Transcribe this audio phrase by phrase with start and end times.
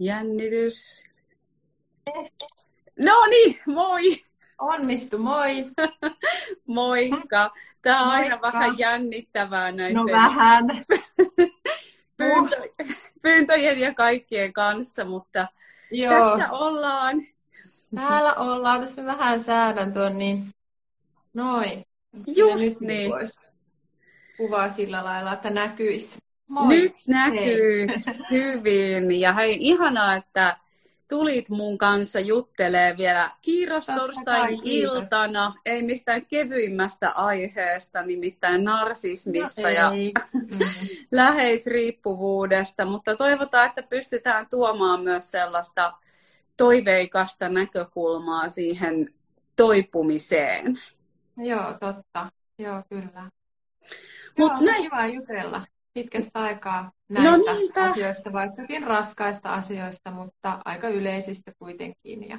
[0.00, 1.04] Jännitys.
[2.98, 4.24] No niin, moi!
[4.58, 5.70] Onnistu, moi!
[6.66, 7.50] Moikka!
[7.82, 8.22] Tämä on Moikka.
[8.22, 10.64] aina vähän jännittävää näiden no vähän.
[12.16, 12.56] pyyntö,
[13.22, 15.48] pyyntöjen ja kaikkien kanssa, mutta
[15.90, 16.36] Joo.
[16.36, 17.26] tässä ollaan.
[17.94, 18.80] Täällä ollaan.
[18.80, 20.44] Tässä vähän säädän tuon niin.
[21.34, 21.86] Noin.
[22.36, 23.12] Just nyt niin.
[24.36, 26.18] Kuvaa sillä lailla, että näkyisi.
[26.50, 26.66] Moi.
[26.68, 28.16] Nyt näkyy hei.
[28.30, 29.20] hyvin.
[29.20, 30.56] Ja hei, ihanaa, että
[31.08, 39.90] tulit mun kanssa juttelee vielä kiirastorstain iltana, ei mistään kevyimmästä aiheesta, nimittäin narsismista no ja
[39.90, 40.58] mm.
[41.10, 45.92] läheisriippuvuudesta, mutta toivotaan, että pystytään tuomaan myös sellaista
[46.56, 49.14] toiveikasta näkökulmaa siihen
[49.56, 50.78] toipumiseen.
[51.36, 52.30] Joo, totta.
[52.58, 53.30] Joo, kyllä.
[54.38, 54.82] Mut Joo, näin...
[54.82, 55.62] kiva jutella
[55.94, 62.28] pitkästä aikaa no näistä no asioista, vaikkakin raskaista asioista, mutta aika yleisistä kuitenkin.
[62.28, 62.38] Ja,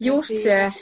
[0.00, 0.72] Just ja se.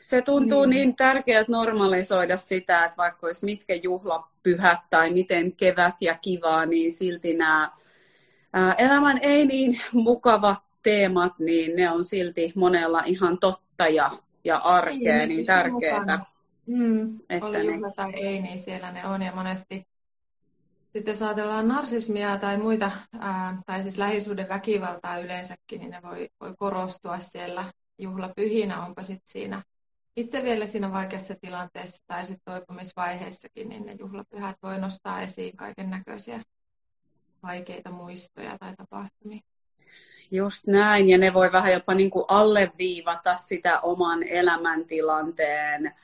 [0.00, 0.70] Se tuntuu niin.
[0.70, 6.92] niin tärkeältä normalisoida sitä, että vaikka olisi mitkä juhlapyhät tai miten kevät ja kivaa, niin
[6.92, 7.70] silti nämä
[8.52, 14.10] ää, elämän ei niin mukavat teemat, niin ne on silti monella ihan totta ja,
[14.44, 16.24] ja arkea, niin, niin tärkeää.
[16.66, 19.86] Mm, että oli juhla tai ei, niin siellä ne on ja monesti
[20.92, 26.28] sitten jos ajatellaan narsismia tai muita, ää, tai siis lähisuuden väkivaltaa yleensäkin, niin ne voi,
[26.40, 27.64] voi korostua siellä
[27.98, 29.62] juhlapyhinä, onpa sitten siinä
[30.18, 35.90] itse vielä siinä vaikeassa tilanteessa tai sitten toipumisvaiheessakin, niin ne juhlapyhät voi nostaa esiin kaiken
[35.90, 36.42] näköisiä
[37.42, 39.40] vaikeita muistoja tai tapahtumia.
[40.30, 45.94] Just näin, ja ne voi vähän jopa niin kuin alleviivata sitä oman elämäntilanteen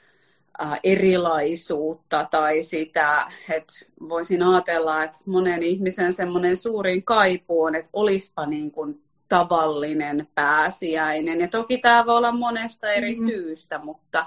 [0.83, 3.72] erilaisuutta tai sitä, että
[4.08, 11.41] voisin ajatella, että monen ihmisen semmoinen suurin kaipuu on, että olispa niin kuin tavallinen pääsiäinen.
[11.41, 13.28] Ja toki tämä voi olla monesta eri mm-hmm.
[13.28, 14.27] syystä, mutta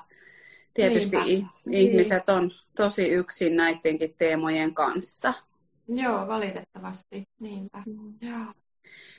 [0.73, 1.49] tietysti Niinpä.
[1.71, 5.33] ihmiset on tosi yksin näidenkin teemojen kanssa.
[5.87, 7.27] Joo, valitettavasti.
[7.39, 7.83] Niinpä.
[7.85, 8.13] Mm.
[8.21, 8.53] Joo.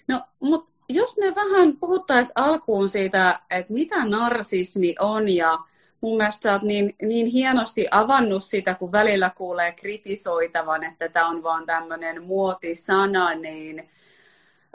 [0.08, 5.58] No, mutta jos me vähän puhuttaisiin alkuun siitä, että mitä narsismi on ja
[6.00, 11.28] mun mielestä sä oot niin, niin hienosti avannut sitä, kun välillä kuulee kritisoitavan, että tämä
[11.28, 13.88] on vaan tämmöinen muotisana, niin,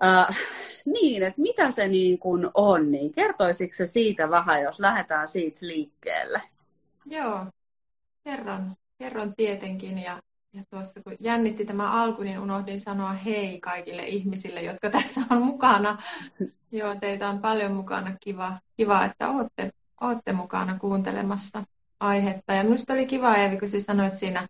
[0.03, 0.37] äh,
[0.85, 5.59] niin, että mitä se niin kuin on, niin kertoisitko se siitä vähän, jos lähdetään siitä
[5.61, 6.41] liikkeelle?
[7.05, 7.45] Joo,
[8.23, 10.21] kerron, kerron tietenkin ja,
[10.53, 15.41] ja tuossa kun jännitti tämä alku, niin unohdin sanoa hei kaikille ihmisille, jotka tässä on
[15.41, 15.97] mukana.
[16.71, 18.17] Joo, teitä on paljon mukana.
[18.19, 19.71] Kiva, kiva että olette
[20.07, 21.63] olette mukana kuuntelemassa
[21.99, 22.53] aihetta.
[22.53, 24.47] Ja minusta oli kiva, Eevi, kun sanoit siinä,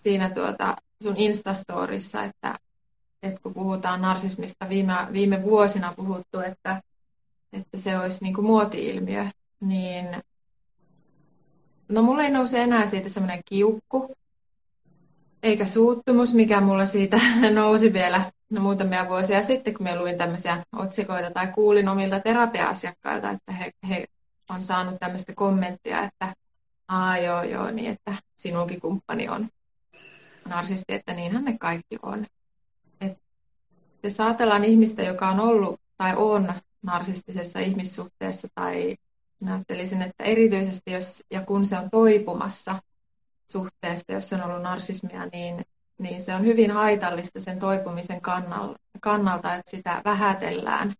[0.00, 2.58] siinä tuota sun Instastorissa, että,
[3.22, 6.82] että kun puhutaan narsismista, viime, viime vuosina puhuttu, että,
[7.52, 9.26] että se olisi niin kuin muoti-ilmiö,
[9.60, 10.06] niin
[11.88, 14.16] no mulle ei nouse enää siitä semmoinen kiukku,
[15.42, 17.20] eikä suuttumus, mikä mulle siitä
[17.54, 23.30] nousi vielä no, muutamia vuosia sitten, kun me luin tämmöisiä otsikoita tai kuulin omilta terapia-asiakkailta,
[23.30, 24.06] että he, he
[24.50, 26.34] on saanut tämmöistä kommenttia, että
[26.88, 29.48] aa joo joo, niin että sinunkin kumppani on
[30.48, 32.26] narsisti, että niinhän ne kaikki on.
[33.00, 33.18] Et
[34.02, 38.96] jos ajatellaan ihmistä, joka on ollut tai on narsistisessa ihmissuhteessa tai
[39.46, 42.82] ajattelisin, että erityisesti jos ja kun se on toipumassa
[43.52, 45.64] suhteesta, jos on ollut narsismia, niin,
[45.98, 48.20] niin se on hyvin haitallista sen toipumisen
[49.00, 50.94] kannalta, että sitä vähätellään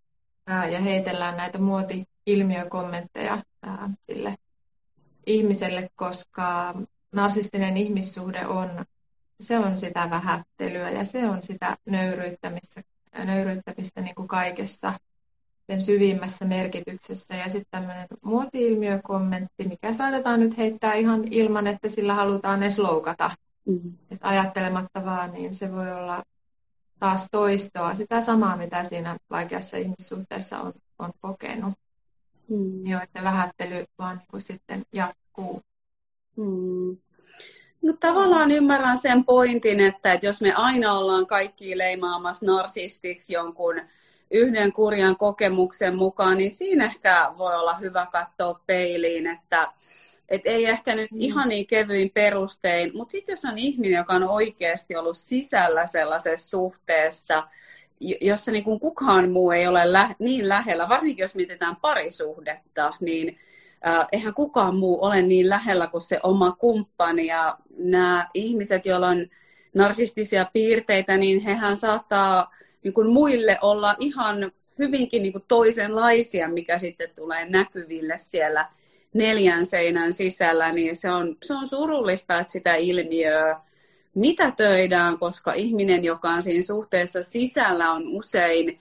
[0.46, 4.36] ja heitellään näitä muoti, ilmiökommentteja ää, sille
[5.26, 6.74] ihmiselle, koska
[7.12, 8.84] narsistinen ihmissuhde on,
[9.40, 12.82] se on sitä vähättelyä ja se on sitä nöyryyttämistä,
[13.24, 14.92] nöyryyttämistä niin kuin kaikessa
[15.66, 17.34] sen syvimmässä merkityksessä.
[17.34, 23.30] Ja sitten tämmöinen muoti-ilmiökommentti, mikä saatetaan nyt heittää ihan ilman, että sillä halutaan edes loukata.
[23.66, 23.92] Mm-hmm.
[24.10, 26.22] Et ajattelematta vaan, niin se voi olla
[26.98, 31.74] taas toistoa, sitä samaa, mitä siinä vaikeassa ihmissuhteessa on, on kokenut.
[32.48, 32.86] Mm.
[32.86, 35.62] Joo, että vähättely vaan niin kuin sitten jatkuu.
[36.36, 36.96] Mm.
[37.82, 43.80] No, tavallaan ymmärrän sen pointin, että, että jos me aina ollaan kaikki leimaamassa narsistiksi jonkun
[44.30, 49.72] yhden kurjan kokemuksen mukaan, niin siinä ehkä voi olla hyvä katsoa peiliin, että
[50.28, 51.18] et ei ehkä nyt mm.
[51.20, 56.50] ihan niin kevyin perustein, mutta sitten jos on ihminen, joka on oikeasti ollut sisällä sellaisessa
[56.50, 57.48] suhteessa,
[58.00, 63.36] jossa niin kuin kukaan muu ei ole lä- niin lähellä, varsinkin jos mietitään parisuhdetta, niin
[63.86, 67.26] äh, eihän kukaan muu ole niin lähellä kuin se oma kumppani.
[67.26, 69.26] Ja nämä ihmiset, joilla on
[69.74, 76.78] narsistisia piirteitä, niin hehän saattaa niin kuin muille olla ihan hyvinkin niin kuin toisenlaisia, mikä
[76.78, 78.68] sitten tulee näkyville siellä
[79.14, 83.60] neljän seinän sisällä, niin se on, se on surullista, että sitä ilmiöä
[84.14, 88.78] mitä töidään, koska ihminen, joka on siinä suhteessa sisällä, on usein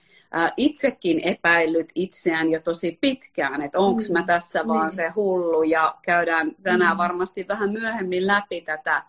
[0.56, 4.12] itsekin epäillyt itseään jo tosi pitkään, että onko mm.
[4.12, 4.68] mä tässä mm.
[4.68, 6.98] vaan se hullu, ja käydään tänään mm.
[6.98, 9.02] varmasti vähän myöhemmin läpi tätä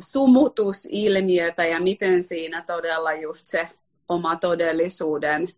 [0.00, 3.68] sumutusilmiötä ja miten siinä todella just se
[4.08, 5.48] oma todellisuuden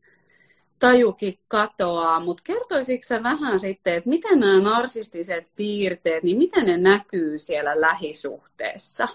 [0.78, 6.76] tajukin katoaa, mutta kertoisitko sä vähän sitten, että miten nämä narsistiset piirteet, niin miten ne
[6.76, 9.08] näkyy siellä lähisuhteessa?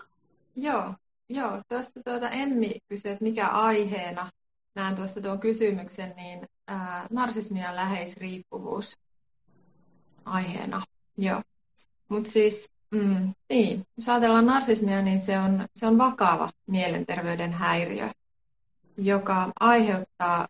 [0.58, 0.96] Joo,
[1.30, 1.62] joo.
[1.68, 4.32] Tuosta tuota Emmi kysyi, että mikä aiheena,
[4.76, 9.00] näen tuosta tuon kysymyksen, niin ää, narsismi ja läheisriippuvuus
[10.26, 10.82] aiheena.
[11.18, 11.44] Joo.
[12.10, 18.10] Mutta siis, mm, niin, jos ajatellaan narsismia, niin se on, se on vakava mielenterveyden häiriö,
[18.98, 20.48] joka aiheuttaa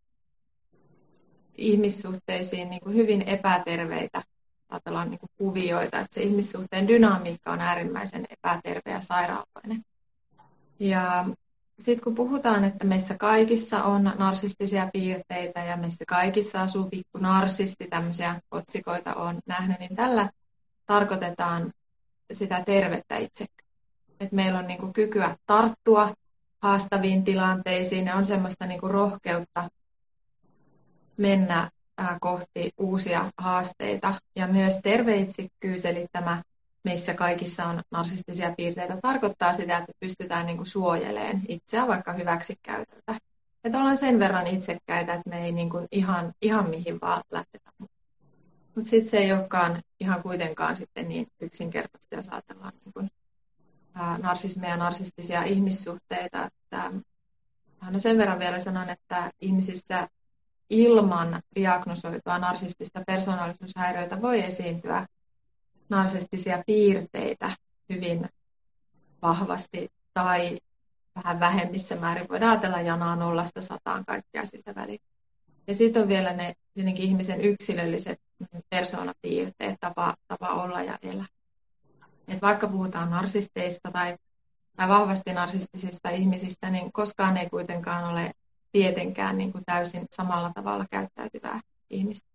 [1.57, 4.23] ihmissuhteisiin niin kuin hyvin epäterveitä
[4.69, 9.85] ajatellaan niin kuin kuvioita, että se ihmissuhteen dynamiikka on äärimmäisen epäterve ja sairaalainen.
[10.79, 11.25] Ja
[11.79, 17.87] sitten kun puhutaan, että meissä kaikissa on narsistisia piirteitä ja meissä kaikissa asuu pikku narsisti,
[17.87, 20.29] tämmöisiä otsikoita on nähnyt, niin tällä
[20.85, 21.73] tarkoitetaan
[22.33, 23.63] sitä tervettä itsekyyttä.
[24.19, 26.13] Että meillä on niinku kykyä tarttua
[26.61, 29.69] haastaviin tilanteisiin ja on semmoista niinku rohkeutta
[31.17, 31.71] mennä
[32.19, 34.13] kohti uusia haasteita.
[34.35, 36.41] Ja myös terve itsekkyys, eli tämä
[36.87, 43.19] meissä kaikissa on narsistisia piirteitä, tarkoittaa sitä, että pystytään niin kuin suojelemaan itseä vaikka hyväksikäytöltä.
[43.63, 47.71] Että ollaan sen verran itsekkäitä, että me ei niin kuin ihan, ihan mihin vaan lähdetä.
[48.75, 53.09] Mutta sitten se ei olekaan ihan kuitenkaan sitten niin yksinkertaista, jos ajatellaan niin kuin,
[54.21, 56.45] narsismeja ja narsistisia ihmissuhteita.
[56.45, 56.91] Että,
[57.89, 60.07] no sen verran vielä sanon, että ihmisissä
[60.69, 65.05] ilman diagnosoitua narsistista persoonallisuushäiriöitä voi esiintyä
[65.89, 67.51] narsistisia piirteitä
[67.89, 68.29] hyvin
[69.21, 70.59] vahvasti tai
[71.15, 72.29] vähän vähemmissä määrin.
[72.29, 75.03] Voidaan ajatella janaa nollasta sataan kaikkea siltä välillä.
[75.67, 78.19] Ja sitten on vielä ne tietenkin ihmisen yksilölliset
[78.69, 81.25] persoonapiirteet, tapa, tapa olla ja elää.
[82.27, 84.17] Et vaikka puhutaan narsisteista tai,
[84.75, 88.31] tai vahvasti narsistisista ihmisistä, niin koskaan ei kuitenkaan ole
[88.71, 92.29] tietenkään niin kuin täysin samalla tavalla käyttäytyvää ihmistä.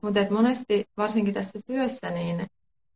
[0.00, 2.46] Mutta monesti, varsinkin tässä työssä, niin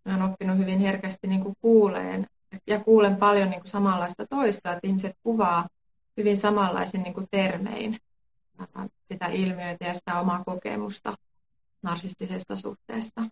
[0.07, 2.27] olen oppinut hyvin herkästi niin kuin kuuleen
[2.67, 5.69] ja kuulen paljon niin kuin samanlaista toista, että ihmiset kuvaa
[6.17, 7.99] hyvin samanlaisin niin kuin termein
[9.13, 11.15] sitä ilmiötä ja sitä omaa kokemusta
[11.83, 13.23] narsistisesta suhteesta.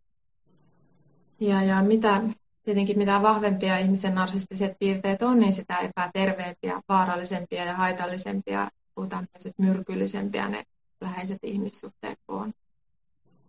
[1.40, 2.22] Ja, ja mitä,
[2.62, 9.54] tietenkin mitä vahvempia ihmisen narsistiset piirteet on, niin sitä epäterveempiä, vaarallisempia ja haitallisempia, puhutaan myös,
[9.58, 10.62] myrkyllisempiä ne
[11.00, 12.52] läheiset ihmissuhteet on.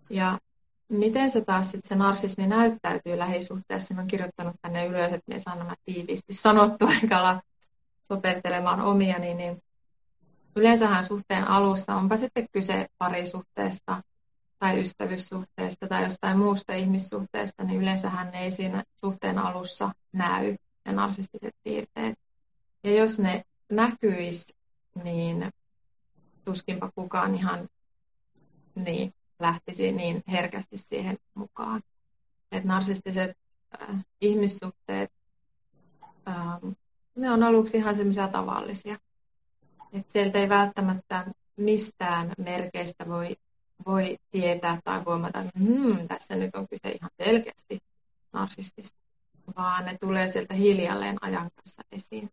[0.09, 0.39] Ja
[0.89, 3.93] Miten se taas sit se narsismi näyttäytyy lähisuhteessa?
[3.93, 7.41] Mä oon kirjoittanut tänne ylös, että me saan nämä tiiviisti sanottua, enkä ala
[8.03, 9.63] sopertelemaan omia, niin, niin
[10.55, 14.03] yleensähän suhteen alussa, onpa sitten kyse parisuhteesta
[14.59, 20.55] tai ystävyyssuhteesta tai jostain muusta ihmissuhteesta, niin yleensähän ne ei siinä suhteen alussa näy,
[20.85, 22.19] ne narsistiset piirteet.
[22.83, 24.55] Ja jos ne näkyis,
[25.03, 25.51] niin
[26.45, 27.69] tuskinpa kukaan ihan
[28.75, 31.81] niin, lähtisi niin herkästi siihen mukaan.
[32.51, 33.37] Että narsistiset
[33.81, 35.11] äh, ihmissuhteet,
[36.27, 36.75] äh,
[37.15, 38.97] ne on aluksi ihan semmoisia tavallisia.
[39.93, 41.25] Että sieltä ei välttämättä
[41.57, 43.35] mistään merkeistä voi,
[43.85, 47.79] voi tietää tai huomata, että hmm, tässä nyt on kyse ihan selkeästi
[48.33, 48.97] narsistista,
[49.57, 52.29] vaan ne tulee sieltä hiljalleen ajan kanssa esiin.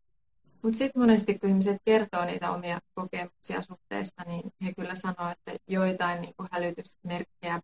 [0.62, 5.52] Mutta sitten monesti, kun ihmiset kertoo niitä omia kokemuksia suhteesta, niin he kyllä sanoo, että
[5.68, 7.60] joitain niin kuin hälytysmerkkejä,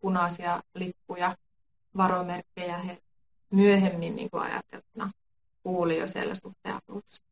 [0.00, 1.36] punaisia lippuja,
[1.96, 2.98] varomerkkejä he
[3.50, 5.10] myöhemmin niin kuin ajateltuna
[5.62, 7.24] kuuli jo siellä suhteen alussa.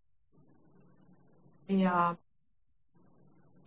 [1.68, 2.16] Ja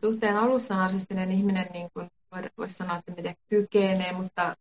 [0.02, 2.10] suhteen alussa narsistinen ihminen, niin kuin
[2.58, 4.56] voisi sanoa, että miten kykenee, mutta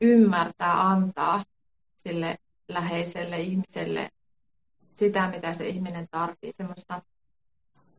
[0.00, 1.44] ymmärtää antaa
[2.02, 2.38] sille
[2.68, 4.10] läheiselle ihmiselle
[4.94, 7.02] sitä, mitä se ihminen tarvitsee, semmoista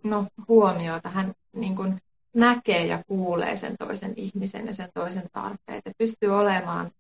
[0.04, 1.10] no, huomiota.
[1.10, 2.02] Hän niin kuin
[2.34, 5.82] näkee ja kuulee sen toisen ihmisen ja sen toisen tarpeet.
[5.88, 6.92] Et pystyy olemaan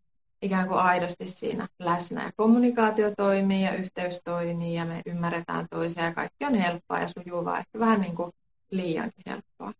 [0.42, 6.04] ikään kuin aidosti siinä läsnä ja kommunikaatio toimii ja yhteys toimii ja me ymmärretään toisia
[6.04, 8.32] ja kaikki on helppoa ja sujuvaa, ehkä vähän niin kuin
[8.72, 9.74] liiankin helppoa.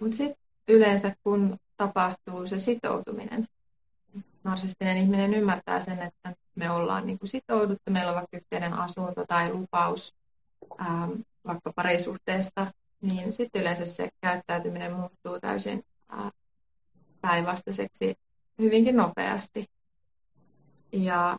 [0.00, 3.46] Mutta sitten yleensä kun tapahtuu se sitoutuminen,
[4.44, 9.24] narsistinen ihminen ymmärtää sen, että me ollaan niin kuin sitouduttu, meillä on vaikka yhteinen asunto
[9.28, 10.14] tai lupaus
[10.78, 11.08] ää,
[11.46, 12.66] vaikka parisuhteesta
[13.00, 15.84] niin sitten yleensä se käyttäytyminen muuttuu täysin
[17.20, 18.14] päinvastaiseksi
[18.58, 19.66] hyvinkin nopeasti.
[20.92, 21.38] Ja,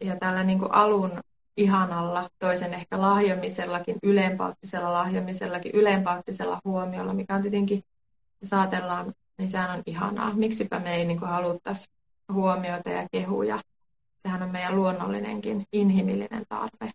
[0.00, 1.20] ja tällä niin kuin alun
[1.56, 7.84] ihanalla, toisen ehkä lahjomisellakin, ylenpauttisella lahjomisellakin, ylenpauttisella huomiolla, mikä on tietenkin,
[8.40, 10.34] jos ajatellaan, niin sehän on ihanaa.
[10.34, 11.90] Miksipä me ei niin haluttaisi
[12.32, 13.58] huomioita ja kehuja.
[14.22, 16.92] Sehän on meidän luonnollinenkin, inhimillinen tarve.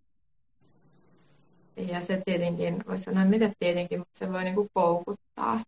[1.76, 5.60] Ja se tietenkin, voisi sanoa, mitä tietenkin, mutta se voi niin kuin poukuttaa.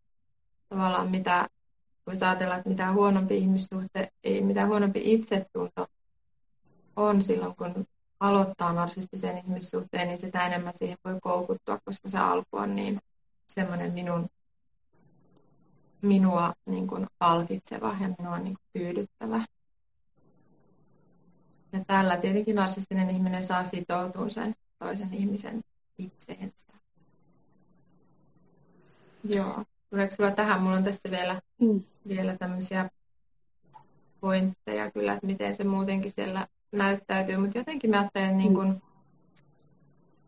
[0.68, 1.48] Tavallaan mitä,
[2.06, 5.86] voisi ajatella, että mitä huonompi ihmissuhte, ei, mitä huonompi itsetunto
[6.96, 7.86] on silloin, kun
[8.20, 12.98] aloittaa narsistisen ihmissuhteen, niin sitä enemmän siihen voi koukuttua, koska se alku on niin
[13.46, 14.28] semmoinen minun,
[16.02, 19.44] minua niin kuin palkitseva ja minua niin kuin tyydyttävä.
[21.72, 25.60] Ja tällä tietenkin narsistinen ihminen saa sitoutua sen toisen ihmisen
[25.98, 26.72] itseensä.
[29.24, 29.64] Joo.
[29.90, 30.62] Tuleeko sulla tähän?
[30.62, 31.82] Mulla on tästä vielä, mm.
[32.08, 32.90] vielä tämmöisiä
[34.20, 38.38] pointteja kyllä, että miten se muutenkin siellä näyttäytyy, mutta jotenkin mä ajattelen, mm.
[38.38, 38.82] niin kun,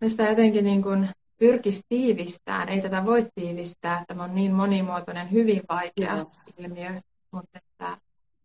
[0.09, 1.09] sitä jotenkin niin kun
[1.40, 2.68] pyrkisi tiivistään.
[2.68, 6.30] Ei tätä voi tiivistää, tämä on niin monimuotoinen, hyvin vaikea Joo.
[6.59, 7.00] ilmiö,
[7.32, 7.99] mutta että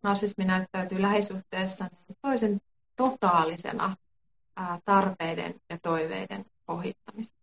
[0.03, 2.61] narsismi näyttäytyy lähisuhteessa niin toisen
[2.95, 3.95] totaalisena
[4.85, 7.37] tarpeiden ja toiveiden ohittamista.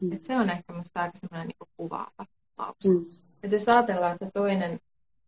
[0.00, 0.12] Mm.
[0.12, 2.26] Et se on ehkä minusta aika sellainen niin kuvaava
[2.58, 2.92] lause.
[2.92, 3.06] Mm.
[3.42, 4.80] Et jos ajatellaan, että toinen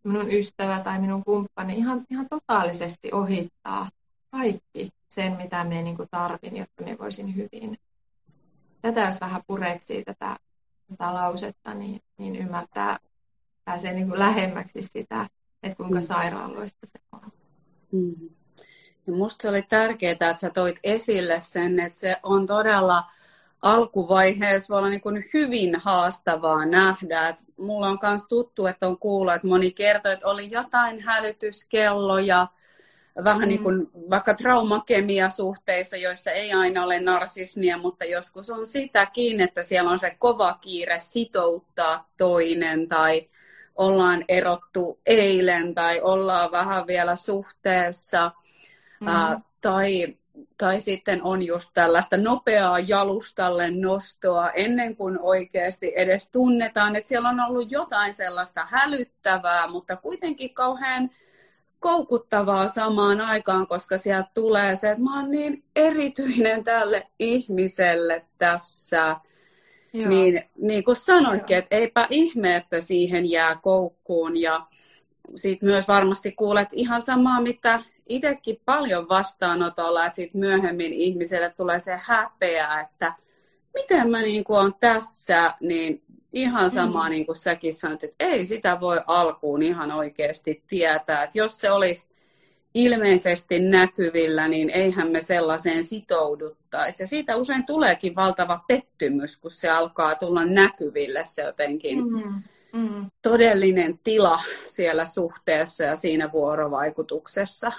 [0.04, 3.88] minun ystävä tai minun kumppani ihan, ihan totaalisesti ohittaa
[4.30, 7.78] kaikki sen, mitä minä niin tarvin, jotta minä voisin hyvin.
[8.82, 10.36] Tätä jos vähän pureeksi tätä,
[10.88, 12.98] tätä lausetta, niin, niin ymmärtää,
[13.64, 15.28] pääsee niin lähemmäksi sitä,
[15.62, 16.02] että kuinka mm.
[16.02, 17.32] sairaaloista se on.
[17.92, 18.30] Mm.
[19.06, 23.04] Ja musta se oli tärkeää, että sä toit esille sen, että se on todella
[23.62, 27.28] alkuvaiheessa voi olla niin kuin hyvin haastavaa nähdä.
[27.28, 32.46] Et mulla on myös tuttu, että on kuullut, että moni kertoi, että oli jotain hälytyskelloja,
[33.24, 33.48] vähän mm.
[33.48, 39.90] niin kuin vaikka traumakemiasuhteissa, joissa ei aina ole narsismia, mutta joskus on sitäkin, että siellä
[39.90, 43.28] on se kova kiire sitouttaa toinen tai
[43.76, 48.32] ollaan erottu eilen tai ollaan vähän vielä suhteessa.
[49.00, 49.08] Mm.
[49.08, 50.16] Ää, tai,
[50.58, 57.28] tai sitten on just tällaista nopeaa jalustalle nostoa ennen kuin oikeasti edes tunnetaan, että siellä
[57.28, 61.10] on ollut jotain sellaista hälyttävää, mutta kuitenkin kauhean
[61.80, 69.16] koukuttavaa samaan aikaan, koska sieltä tulee se, että mä oon niin erityinen tälle ihmiselle tässä.
[69.92, 70.08] Joo.
[70.08, 74.36] Niin, niin kuin sanoitkin, että eipä ihme, että siihen jää koukkuun.
[74.36, 74.66] Ja
[75.36, 81.78] sitten myös varmasti kuulet ihan samaa, mitä itsekin paljon vastaanotolla, että sitten myöhemmin ihmiselle tulee
[81.78, 83.14] se häpeä, että
[83.74, 87.10] miten mä niin kuin on tässä, niin ihan samaa mm.
[87.10, 91.22] niin kuin säkin sanoit, että ei sitä voi alkuun ihan oikeasti tietää.
[91.22, 92.10] Että jos se olisi
[92.74, 97.02] ilmeisesti näkyvillä, niin eihän me sellaiseen sitouduttaisi.
[97.02, 102.42] Ja siitä usein tuleekin valtava pettymys, kun se alkaa tulla näkyville se jotenkin mm.
[102.72, 103.10] Mm.
[103.22, 107.72] todellinen tila siellä suhteessa ja siinä vuorovaikutuksessa.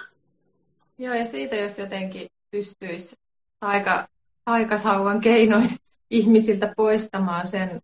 [0.98, 3.16] Joo, ja siitä jos jotenkin pystyisi
[3.60, 4.08] aika,
[4.46, 5.76] aikasauvan keinoin
[6.10, 7.80] ihmisiltä poistamaan sen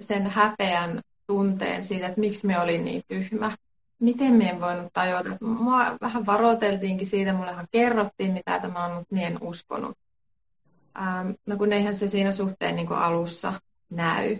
[0.00, 3.52] sen häpeän tunteen siitä, että miksi me olin niin tyhmä.
[3.98, 5.30] Miten me en voinut tajuta?
[5.40, 9.98] Mua vähän varoiteltiinkin siitä, mullehan kerrottiin, mitä tämä on, mutta en uskonut.
[11.46, 13.52] No kun eihän se siinä suhteen niin alussa
[13.90, 14.38] näy.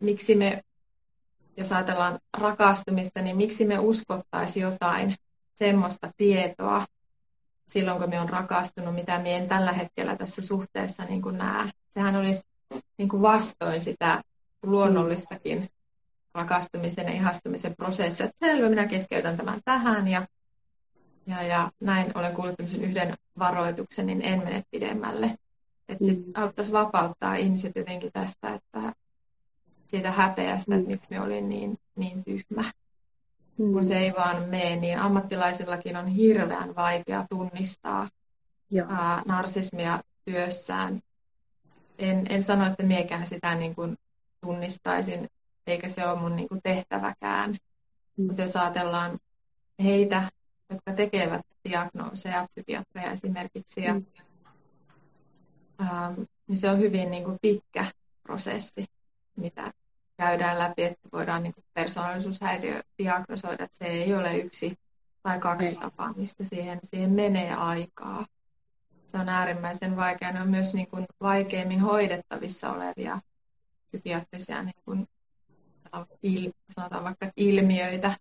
[0.00, 0.62] Miksi me,
[1.56, 5.14] jos ajatellaan rakastumista, niin miksi me uskottaisi jotain
[5.54, 6.84] semmoista tietoa
[7.68, 11.70] silloin, kun me on rakastunut, mitä me en tällä hetkellä tässä suhteessa niin kuin näe.
[11.94, 12.42] Sehän olisi
[12.98, 14.22] niin kuin vastoin sitä
[14.62, 15.68] luonnollistakin
[16.34, 18.28] rakastumisen ja ihastumisen prosessia.
[18.44, 20.26] Selvä, minä keskeytän tämän tähän ja,
[21.26, 25.38] ja, ja näin olen kuullut yhden varoituksen, niin en mene pidemmälle.
[25.88, 26.42] Että sitten mm.
[26.42, 28.92] auttaisi vapauttaa ihmiset jotenkin tästä, että
[29.86, 30.78] siitä häpeästä, mm.
[30.78, 32.64] että miksi me olin niin, niin tyhmä.
[33.58, 33.72] Mm.
[33.72, 38.08] Kun se ei vaan mene, niin ammattilaisillakin on hirveän vaikea tunnistaa
[38.70, 38.86] Joo.
[38.90, 41.00] Ää, narsismia työssään
[41.98, 43.96] en, en sano, että miekään sitä niin kuin
[44.40, 45.28] tunnistaisin,
[45.66, 47.50] eikä se ole mun niin kuin tehtäväkään.
[48.16, 48.26] Mm.
[48.26, 49.18] Mutta jos ajatellaan
[49.82, 50.30] heitä,
[50.70, 54.04] jotka tekevät diagnooseja, psykiatreja esimerkiksi, ja, mm.
[55.80, 57.86] ähm, niin se on hyvin niin kuin pitkä
[58.22, 58.84] prosessi,
[59.36, 59.72] mitä
[60.16, 64.78] käydään läpi, että voidaan niin kuin persoonallisuushäiriö diagnosoida, että se ei ole yksi
[65.22, 65.76] tai kaksi ei.
[65.76, 68.26] tapaamista, siihen, siihen menee aikaa
[69.14, 70.32] se on äärimmäisen vaikea.
[70.32, 73.20] Ne on myös niin kuin vaikeimmin hoidettavissa olevia
[73.86, 75.08] psykiatrisia niin kuin,
[76.22, 78.16] il, sanotaan vaikka ilmiöitä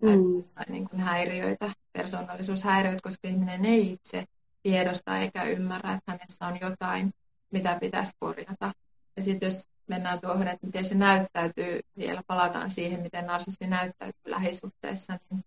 [0.00, 0.44] tai, mm.
[0.54, 4.24] tai niin kuin häiriöitä, persoonallisuushäiriöitä, koska ihminen ei itse
[4.62, 7.10] tiedosta eikä ymmärrä, että hänessä on jotain,
[7.50, 8.72] mitä pitäisi korjata.
[9.16, 14.22] Ja sitten jos mennään tuohon, että miten se näyttäytyy, vielä palataan siihen, miten narsisti näyttäytyy
[14.26, 15.44] lähisuhteessa, niin,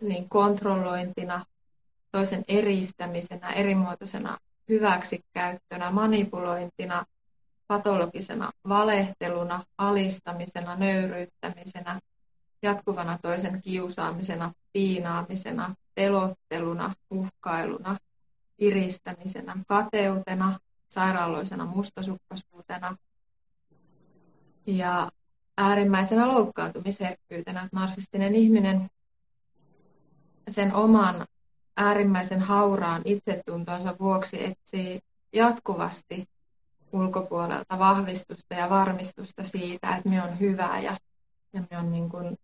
[0.00, 1.44] niin kontrollointina,
[2.12, 7.04] toisen eristämisenä, erimuotoisena hyväksikäyttönä, manipulointina,
[7.66, 12.00] patologisena valehteluna, alistamisena, nöyryyttämisenä,
[12.62, 17.98] jatkuvana toisen kiusaamisena, piinaamisena, pelotteluna, uhkailuna,
[18.58, 20.58] iristämisenä, kateutena,
[20.90, 22.96] sairaaloisena mustasukkaisuutena
[24.66, 25.10] ja
[25.56, 27.68] äärimmäisenä loukkaantumisherkkyytenä.
[27.72, 28.90] Narsistinen ihminen
[30.48, 31.26] sen oman
[31.76, 35.00] äärimmäisen hauraan itsetuntonsa vuoksi etsii
[35.32, 36.28] jatkuvasti
[36.92, 40.96] ulkopuolelta vahvistusta ja varmistusta siitä, että me on hyvä ja,
[41.52, 42.38] ja me on niin kuin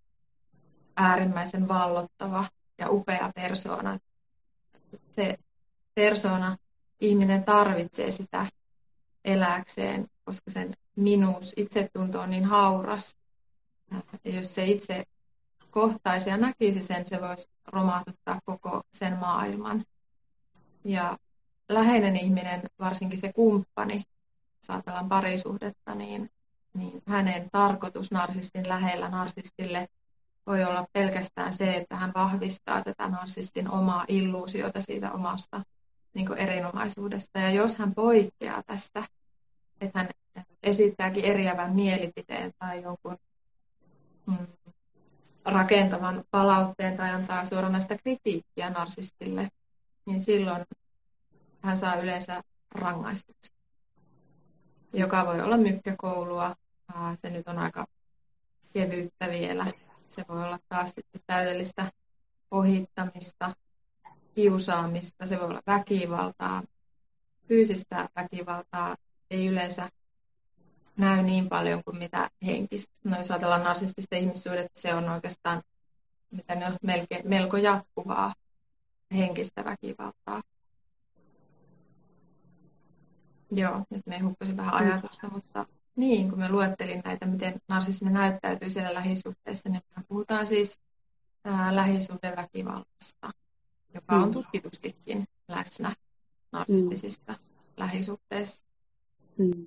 [0.96, 2.44] äärimmäisen vallottava
[2.78, 3.98] ja upea persoona.
[5.10, 5.38] Se
[5.94, 6.56] persona,
[7.00, 8.46] ihminen tarvitsee sitä
[9.24, 13.16] eläkseen, koska sen minuus, itsetunto on niin hauras.
[14.24, 15.06] Ja jos se itse
[15.70, 19.84] kohtaisi ja näkisi sen, se voisi romahduttaa koko sen maailman.
[20.84, 21.18] Ja
[21.68, 24.04] läheinen ihminen, varsinkin se kumppani,
[24.60, 26.30] saatellaan parisuhdetta, niin,
[26.74, 29.88] niin hänen tarkoitus narsistin lähellä narsistille
[30.46, 35.62] voi olla pelkästään se, että hän vahvistaa tätä narsistin omaa illuusiota siitä omasta
[36.16, 37.38] niin erinomaisuudesta.
[37.38, 39.04] Ja jos hän poikkeaa tästä,
[39.80, 40.08] että hän
[40.62, 43.16] esittääkin eriävän mielipiteen tai jonkun
[44.26, 44.46] mm,
[45.44, 49.49] rakentavan palautteen tai antaa suoranaista kritiikkiä narsistille,
[50.06, 50.64] niin silloin
[51.62, 53.56] hän saa yleensä rangaistuksen,
[54.92, 56.56] joka voi olla mykkäkoulua.
[57.22, 57.87] Se nyt on aika
[58.72, 59.66] kevyyttä vielä.
[60.09, 61.92] Se voi olla taas sitten täydellistä
[62.50, 63.55] ohittamista,
[64.37, 66.62] kiusaamista, se voi olla väkivaltaa.
[67.49, 68.96] Fyysistä väkivaltaa
[69.31, 69.90] ei yleensä
[70.96, 72.94] näy niin paljon kuin mitä henkistä.
[73.05, 75.62] No jos ajatellaan narsistista ihmissuhdetta, se on oikeastaan
[76.31, 78.35] mitä ne on melkein, melko jatkuvaa
[79.12, 80.42] henkistä väkivaltaa.
[83.51, 88.70] Joo, nyt me hukkasin vähän ajatusta, mutta niin, kun me luettelin näitä, miten narsismi näyttäytyy
[88.70, 90.79] siellä lähisuhteessa, niin me puhutaan siis
[91.70, 93.31] lähisuhdeväkivallasta,
[93.96, 94.32] joka on mm.
[94.32, 95.92] tutkitustikin läsnä
[96.52, 97.38] narsistisissa mm.
[97.76, 98.64] lähisuhteissa.
[99.38, 99.66] Mm.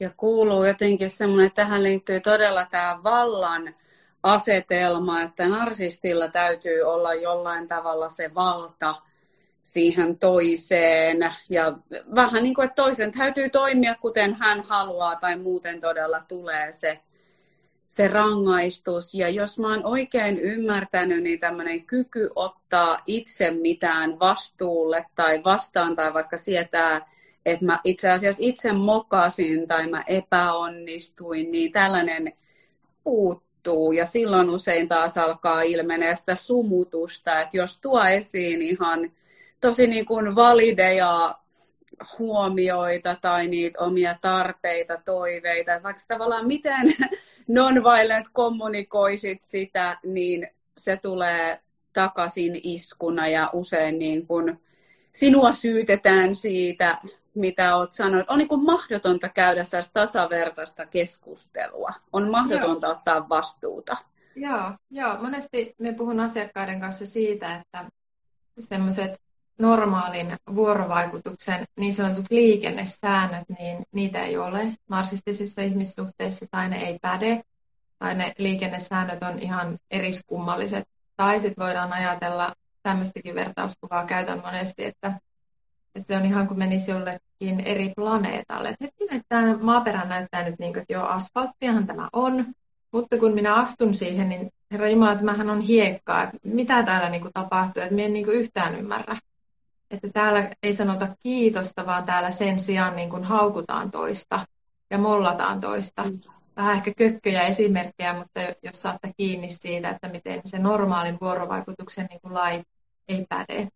[0.00, 3.74] Ja kuuluu jotenkin semmoinen, että tähän liittyy todella tämä vallan
[4.22, 8.94] asetelma, että narsistilla täytyy olla jollain tavalla se valta
[9.62, 11.34] siihen toiseen.
[11.50, 11.78] Ja
[12.14, 17.00] vähän niin kuin, että toisen täytyy toimia kuten hän haluaa tai muuten todella tulee se
[17.90, 19.14] se rangaistus.
[19.14, 25.96] Ja jos mä oon oikein ymmärtänyt, niin tämmöinen kyky ottaa itse mitään vastuulle tai vastaan
[25.96, 27.10] tai vaikka sietää,
[27.46, 32.32] että mä itse asiassa itse mokasin tai mä epäonnistuin, niin tällainen
[33.04, 33.92] puuttuu.
[33.92, 39.12] Ja silloin usein taas alkaa ilmenee sitä sumutusta, että jos tuo esiin ihan
[39.60, 41.39] tosi niin kuin valideja
[42.18, 45.72] huomioita tai niitä omia tarpeita, toiveita.
[45.72, 46.94] Että vaikka tavallaan miten
[47.48, 51.60] non-violent kommunikoisit sitä, niin se tulee
[51.92, 54.60] takaisin iskuna ja usein niin kuin
[55.12, 56.98] sinua syytetään siitä,
[57.34, 58.30] mitä olet sanonut.
[58.30, 61.92] On niin kuin mahdotonta käydä tasavertaista keskustelua.
[62.12, 62.96] On mahdotonta Joo.
[62.96, 63.96] ottaa vastuuta.
[64.36, 67.84] Joo, joo, monesti me puhun asiakkaiden kanssa siitä, että
[68.60, 69.20] semmoiset
[69.60, 77.42] normaalin vuorovaikutuksen niin sanotut liikennesäännöt, niin niitä ei ole narsistisissa ihmissuhteissa tai ne ei päde,
[77.98, 80.84] tai ne liikennesäännöt on ihan eriskummalliset.
[81.16, 85.20] Tai sitten voidaan ajatella, tämmöistäkin vertauskuvaa käytän monesti, että,
[85.94, 88.68] että se on ihan kuin menisi jollekin eri planeetalle.
[88.68, 92.46] Että hetkinen, tämä maaperä näyttää nyt niin kuin, että joo, asfalttiahan tämä on,
[92.92, 96.22] mutta kun minä astun siihen, niin Herra Jumala, tämähän on hiekkaa.
[96.22, 99.16] Että mitä täällä niin kuin, tapahtuu, että minä en niin kuin, yhtään ymmärrä
[99.90, 104.46] että täällä ei sanota kiitosta, vaan täällä sen sijaan niin kuin haukutaan toista
[104.90, 106.04] ja mollataan toista.
[106.56, 112.20] Vähän ehkä kökköjä esimerkkejä, mutta jos saatte kiinni siitä, että miten se normaalin vuorovaikutuksen niin
[112.20, 112.62] kuin lai
[113.08, 113.68] ei päde.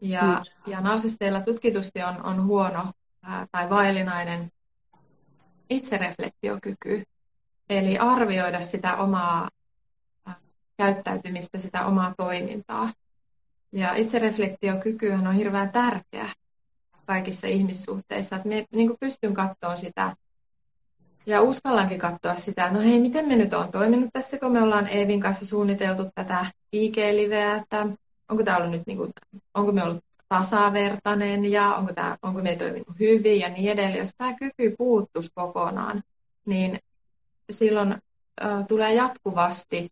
[0.00, 0.72] Ja, mm.
[0.72, 4.52] ja narsisteilla tutkitusti on, on huono ää, tai vaillinainen
[5.70, 7.04] itsereflektiokyky,
[7.68, 9.48] eli arvioida sitä omaa
[10.76, 12.90] käyttäytymistä, sitä omaa toimintaa.
[13.72, 16.28] Ja itsereflektiokykyhän on hirveän tärkeä
[17.06, 18.36] kaikissa ihmissuhteissa.
[18.36, 20.16] Että me niin pystyn katsoa sitä
[21.26, 24.62] ja uskallankin katsoa sitä, että no hei, miten me nyt on toiminut tässä, kun me
[24.62, 27.86] ollaan Eevin kanssa suunniteltu tätä IG-liveä, että
[28.28, 29.12] onko tämä ollut nyt, niin kuin,
[29.54, 33.98] onko me ollut tasavertainen ja onko, tämä, onko me toiminut hyvin ja niin edelleen.
[33.98, 36.02] Jos tämä kyky puuttuisi kokonaan,
[36.46, 36.78] niin
[37.50, 39.88] silloin äh, tulee jatkuvasti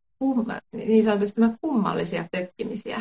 [0.73, 3.01] niin sanotusti kummallisia tökkimisiä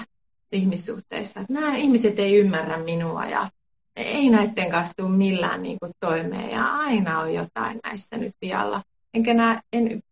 [0.52, 1.40] ihmissuhteissa.
[1.40, 3.50] Että nämä ihmiset ei ymmärrä minua ja
[3.96, 8.82] ei näiden kanssa tule millään niin kuin toimeen ja aina on jotain näistä nyt vialla.
[9.14, 10.04] Enkä nää, en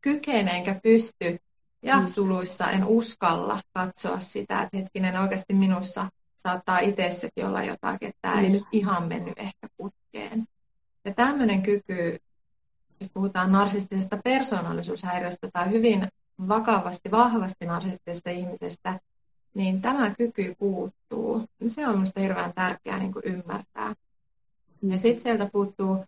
[0.00, 1.38] kykene enkä pysty
[1.82, 2.06] ja mm.
[2.06, 8.36] suluissa en uskalla katsoa sitä, että hetkinen oikeasti minussa saattaa itse olla jotakin, että tämä
[8.36, 8.44] mm.
[8.44, 10.44] ei nyt ihan mennyt ehkä putkeen.
[11.04, 12.18] Ja tämmöinen kyky,
[13.00, 16.08] jos puhutaan narsistisesta persoonallisuushäiriöstä tai hyvin
[16.48, 19.00] vakavasti, vahvasti narsistisesta ihmisestä,
[19.54, 21.44] niin tämä kyky puuttuu.
[21.66, 23.94] Se on minusta hirveän tärkeää niin kuin ymmärtää.
[24.82, 26.04] Ja sitten sieltä puuttuu,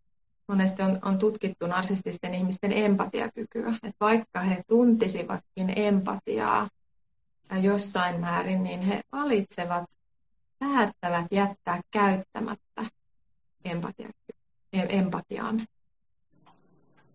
[0.48, 3.68] monesti on, on tutkittu narsististen ihmisten empatiakykyä.
[3.68, 6.68] Että vaikka he tuntisivatkin empatiaa
[7.60, 9.84] jossain määrin, niin he valitsevat,
[10.58, 12.84] päättävät jättää käyttämättä
[13.64, 14.08] empatia,
[14.72, 15.66] empatian.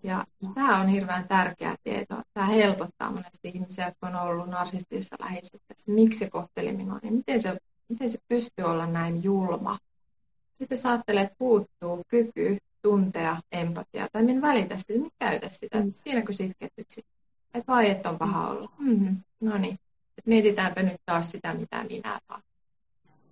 [0.03, 2.21] Ja tämä on hirveän tärkeä tieto.
[2.33, 5.91] Tämä helpottaa monesti ihmisiä, jotka on ollut narsistisessa läheisyydessä.
[5.91, 7.57] Miksi se kohteli minua, niin miten se,
[7.89, 9.79] miten se pystyy olla näin julma.
[10.59, 15.79] Sitten sä ajattelee, että puuttuu kyky tuntea empatiaa, tai minä välitä sitä, minä käytä sitä.
[15.79, 15.93] Mm.
[15.95, 17.17] Siinäkö sitketyt sitten?
[17.53, 18.71] Että vai, että on paha olla.
[18.79, 19.17] Mm-hmm.
[19.39, 19.79] No niin.
[20.25, 22.41] mietitäänpä nyt taas sitä, mitä minä taan.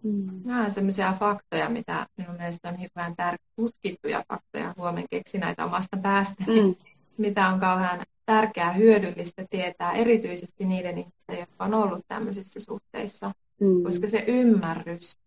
[0.06, 0.41] Mm.
[0.44, 5.65] Nämä on sellaisia faktoja, mitä minun mielestä on hirveän tärkeitä, tutkittuja faktoja, huomenna keksi näitä
[5.65, 6.76] omasta päästäni, mm.
[7.18, 13.84] mitä on kauhean tärkeää, hyödyllistä tietää, erityisesti niiden ihmisten, jotka on ollut tämmöisissä suhteissa, mm.
[13.84, 15.18] koska se ymmärrys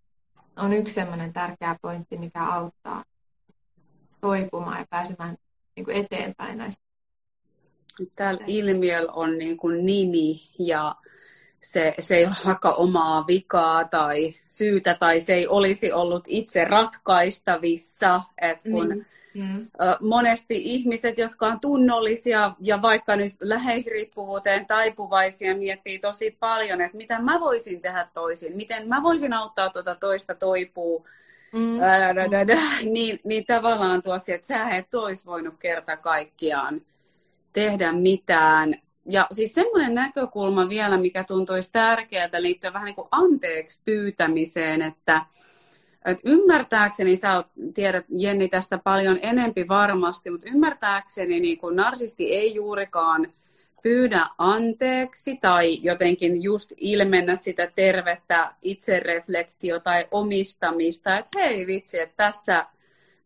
[0.56, 3.04] on yksi sellainen tärkeä pointti, mikä auttaa
[4.20, 5.36] toipumaan ja pääsemään
[5.76, 6.84] niin kuin eteenpäin näistä.
[8.14, 10.94] Tällä ilmiöllä on niin kuin nimi ja
[11.62, 18.22] se, se ei vaikka omaa vikaa tai syytä tai se ei olisi ollut itse ratkaistavissa.
[18.40, 19.04] että kun mm.
[19.34, 19.68] Mm.
[20.00, 27.18] Monesti ihmiset, jotka on tunnollisia ja vaikka nyt läheisriippuvuuteen taipuvaisia, miettii tosi paljon, että mitä
[27.18, 31.06] mä voisin tehdä toisin, miten mä voisin auttaa tuota toista toipuu.
[31.52, 31.80] Mm.
[31.80, 32.56] Ää, da, da, da.
[32.82, 36.80] Niin, niin tavallaan tuossa, että sä et olisi voinut kerta kaikkiaan
[37.52, 38.74] tehdä mitään
[39.08, 45.26] ja siis semmoinen näkökulma vielä, mikä tuntuisi tärkeältä liittyen vähän niin kuin anteeksi pyytämiseen, että,
[46.04, 47.44] että ymmärtääkseni, sä
[47.74, 53.32] tiedät Jenni tästä paljon enempi varmasti, mutta ymmärtääkseni niin kuin narsisti ei juurikaan
[53.82, 62.14] pyydä anteeksi tai jotenkin just ilmennä sitä tervettä itsereflektio tai omistamista, että hei vitsi, että
[62.16, 62.66] tässä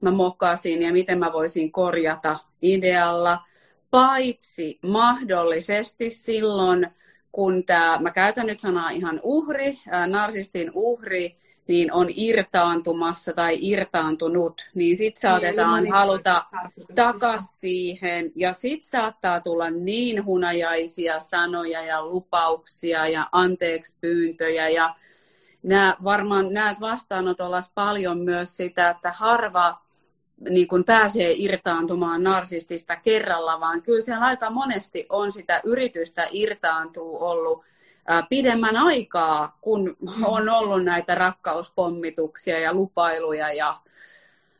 [0.00, 3.38] mä mokasin ja miten mä voisin korjata idealla–
[3.92, 6.86] paitsi mahdollisesti silloin,
[7.32, 11.36] kun tämä, mä käytän nyt sanaa ihan uhri, narsistin uhri,
[11.68, 16.44] niin on irtaantumassa tai irtaantunut, niin saatetaan niin, haluta
[16.94, 18.32] takas siihen.
[18.34, 24.68] Ja sitten saattaa tulla niin hunajaisia sanoja ja lupauksia ja anteeksi pyyntöjä.
[24.68, 24.94] Ja
[25.62, 29.81] nää, varmaan näet vastaanotolla paljon myös sitä, että harva
[30.50, 37.18] niin kuin pääsee irtaantumaan narsistista kerralla, vaan kyllä siellä aika monesti on sitä yritystä irtaantua
[37.18, 37.64] ollut
[38.28, 43.74] pidemmän aikaa, kun on ollut näitä rakkauspommituksia ja lupailuja ja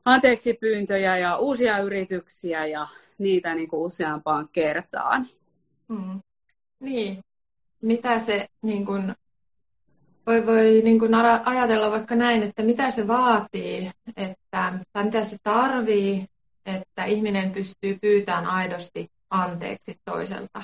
[0.04, 2.86] anteeksi pyyntöjä ja uusia yrityksiä ja
[3.18, 5.28] niitä niin kuin useampaan kertaan.
[5.88, 6.20] Hmm.
[6.80, 7.24] Niin.
[7.80, 9.14] Mitä se niin kuin,
[10.26, 15.36] voi, voi niin kuin ajatella vaikka näin, että mitä se vaatii, että, tai mitä se
[15.42, 16.26] tarvii,
[16.66, 20.62] että ihminen pystyy pyytämään aidosti anteeksi toiselta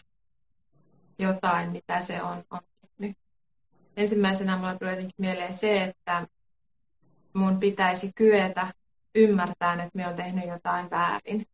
[1.19, 3.17] jotain, mitä se on, on tehnyt.
[3.97, 6.27] Ensimmäisenä mulle tulee jotenkin mieleen se, että
[7.33, 8.73] mun pitäisi kyetä
[9.15, 11.47] ymmärtämään, että me on tehnyt jotain väärin.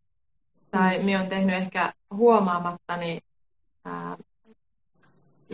[0.71, 3.21] Tai me on tehnyt ehkä huomaamattani
[3.85, 4.17] ää,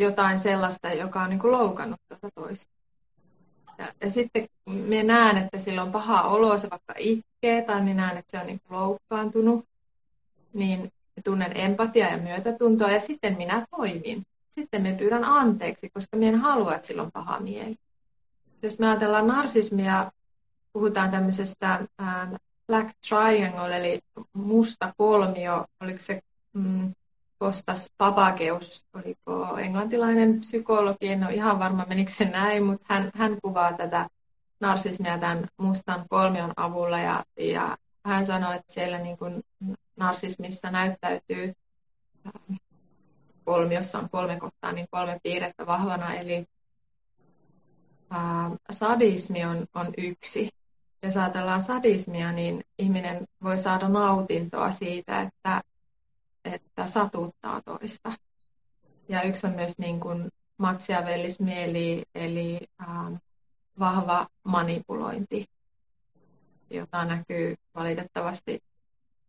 [0.01, 2.73] jotain sellaista, joka on niin kuin loukannut tuota toista.
[3.79, 8.03] Ja, ja sitten minä näen, että sillä on paha olo, se vaikka itkee, tai minä
[8.03, 9.65] näen, että se on niin kuin loukkaantunut,
[10.53, 10.93] niin
[11.25, 14.23] tunnen empatia ja myötätuntoa, ja sitten minä toimin.
[14.51, 17.77] Sitten me pyydän anteeksi, koska minä en halua, että sillä on paha mieli.
[18.63, 20.13] Jos me ajatellaan narsismia,
[20.73, 21.81] puhutaan tämmöisestä
[22.67, 24.01] Black Triangle, eli
[24.33, 26.21] musta kolmio, oliko se
[26.53, 26.95] mm,
[27.41, 33.39] Kostas Papakeus, oliko englantilainen psykologi, en ole ihan varma menikö se näin, mutta hän, hän
[33.43, 34.09] kuvaa tätä
[34.61, 39.43] narsismia tämän mustan kolmion avulla ja, ja hän sanoi, että siellä niin kuin
[39.97, 41.55] narsismissa näyttäytyy
[43.45, 46.47] kolmiossa on kolme kohtaa, niin kolme piirrettä vahvana, eli
[48.11, 50.49] ää, sadismi on, on yksi.
[51.03, 55.63] Jos ajatellaan sadismia, niin ihminen voi saada nautintoa siitä, että,
[56.45, 58.13] että satuttaa toista.
[59.09, 61.55] Ja yksi on myös niin kuin matsiavellismi,
[62.15, 63.11] eli, ää,
[63.79, 65.47] vahva manipulointi,
[66.71, 68.63] jota näkyy valitettavasti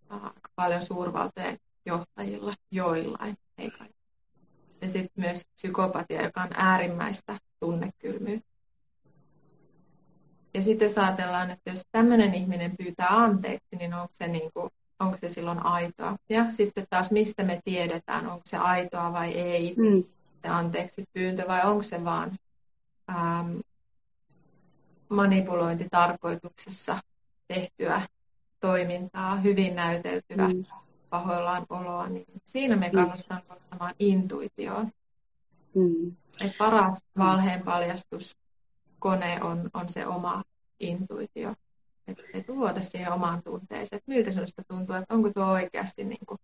[0.10, 3.88] aika paljon suurvaltojen johtajilla joillain, ei kai.
[4.82, 8.52] Ja sitten myös psykopatia, joka on äärimmäistä tunnekylmyyttä.
[10.54, 14.70] Ja sitten jos ajatellaan, että jos tämmöinen ihminen pyytää anteeksi, niin onko se, niin kuin,
[15.02, 16.18] onko se silloin aitoa?
[16.30, 20.04] Ja sitten taas, mistä me tiedetään, onko se aitoa vai ei, mm.
[20.42, 22.32] se anteeksi pyyntö, vai onko se vaan
[23.10, 23.58] ähm,
[25.10, 26.98] manipulointitarkoituksessa
[27.48, 28.02] tehtyä
[28.60, 30.66] toimintaa, hyvin näyteltyä mm.
[31.10, 32.96] pahoillaan oloa, niin siinä me mm.
[32.96, 34.92] kannustan ottamaan intuitioon.
[35.76, 36.16] Mm.
[36.42, 40.44] Et paras valheen paljastuskone on, on se oma
[40.80, 41.56] intuitio.
[42.12, 46.26] Että et luota siihen omaan tunteeseen, että miltä sinusta tuntuu, että onko tuo oikeasti niin
[46.26, 46.40] kuin,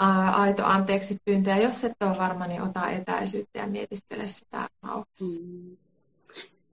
[0.00, 1.50] ää, aito anteeksi pyyntö.
[1.50, 5.42] Ja jos et ole varma, niin ota etäisyyttä ja mietiskele sitä rauhassa.
[5.42, 5.76] Mm.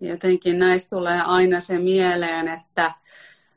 [0.02, 2.94] Jotenkin näistä tulee aina se mieleen, että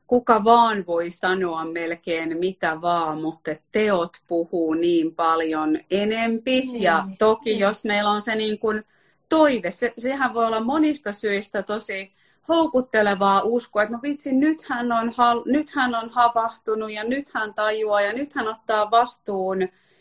[0.06, 6.60] kuka vaan voi sanoa melkein mitä vaan, mutta teot puhuu niin paljon enempi.
[6.60, 6.82] Niin.
[6.82, 7.60] Ja toki niin.
[7.60, 8.84] jos meillä on se niin kuin
[9.28, 12.12] toive, se, sehän voi olla monista syistä tosi
[12.48, 15.12] houkuttelevaa uskoa, että no vitsi, nyt hän, on,
[15.46, 19.58] nyt hän on havahtunut ja nyt hän tajuaa ja nyt hän ottaa vastuun.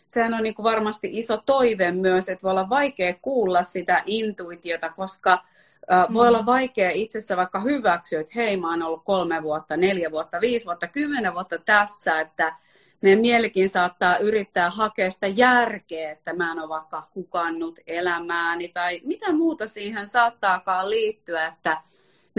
[0.07, 4.89] Sehän on niin kuin varmasti iso toive myös, että voi olla vaikea kuulla sitä intuitiota,
[4.89, 5.43] koska
[5.89, 6.13] Mm.
[6.13, 10.41] Voi olla vaikea itsessä vaikka hyväksyä, että hei, mä oon ollut kolme vuotta, neljä vuotta,
[10.41, 12.55] viisi vuotta, kymmenen vuotta tässä, että
[13.01, 19.01] meidän mielikin saattaa yrittää hakea sitä järkeä, että mä en ole vaikka hukannut elämääni tai
[19.03, 21.81] mitä muuta siihen saattaakaan liittyä, että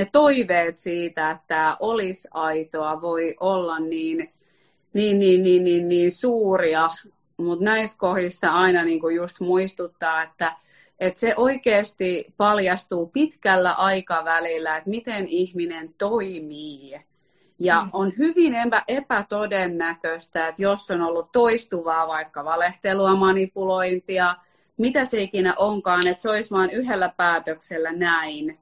[0.00, 4.32] ne toiveet siitä, että olisi aitoa, voi olla niin,
[4.92, 6.90] niin, niin, niin, niin, niin suuria,
[7.36, 10.56] mutta näissä kohdissa aina niin kuin just muistuttaa, että
[11.00, 17.00] että se oikeasti paljastuu pitkällä aikavälillä, että miten ihminen toimii.
[17.58, 17.90] Ja mm.
[17.92, 18.54] on hyvin
[18.88, 24.34] epätodennäköistä, että jos on ollut toistuvaa vaikka valehtelua, manipulointia,
[24.76, 28.58] mitä se ikinä onkaan, että se olisi vain yhdellä päätöksellä näin.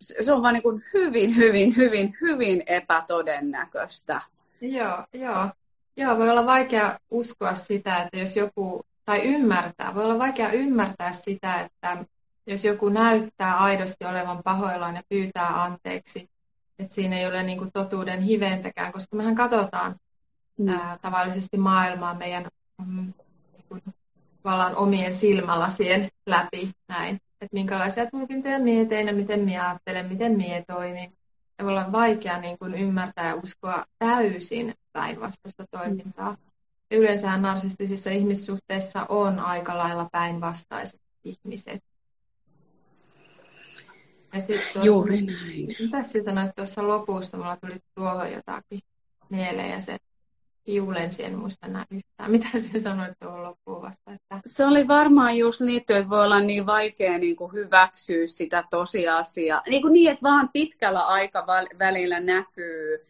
[0.00, 4.20] Se on vain niin hyvin, hyvin, hyvin, hyvin epätodennäköistä.
[4.60, 5.48] Joo, joo.
[5.96, 9.94] Joo, voi olla vaikea uskoa sitä, että jos joku tai ymmärtää.
[9.94, 12.04] Voi olla vaikea ymmärtää sitä, että
[12.46, 16.30] jos joku näyttää aidosti olevan pahoillaan ja pyytää anteeksi,
[16.78, 19.96] että siinä ei ole niin kuin totuuden hiventäkään, koska mehän katsotaan
[20.56, 20.68] mm.
[20.68, 22.46] ää, tavallisesti maailmaa meidän
[22.86, 23.12] mm,
[23.70, 23.94] niin
[24.44, 27.20] vallan omien silmälasien läpi näin.
[27.40, 31.12] Että minkälaisia tulkintoja mie teen ja miten mie ajattelen, miten mie toimin.
[31.58, 36.30] Ja voi olla vaikea niin kuin ymmärtää ja uskoa täysin päinvastaista toimintaa.
[36.30, 36.50] Mm
[36.90, 41.84] yleensä narsistisissa ihmissuhteissa on aika lailla päinvastaiset ihmiset.
[44.32, 45.66] Ja tuossa, Juuri näin.
[45.80, 47.36] Mitä sinä sanoit tuossa lopussa?
[47.36, 48.80] Mulla tuli tuohon jotakin
[49.28, 49.96] mieleen ja se
[50.64, 52.30] kiulensi, en muista enää yhtään.
[52.30, 54.12] Mitä sinä sanoit tuohon loppuun vasta?
[54.12, 54.40] Että...
[54.46, 59.62] Se oli varmaan just liittyen, että voi olla niin vaikea niin kuin hyväksyä sitä tosiasiaa.
[59.68, 63.06] Niin, kuin niin, että vaan pitkällä aikavälillä näkyy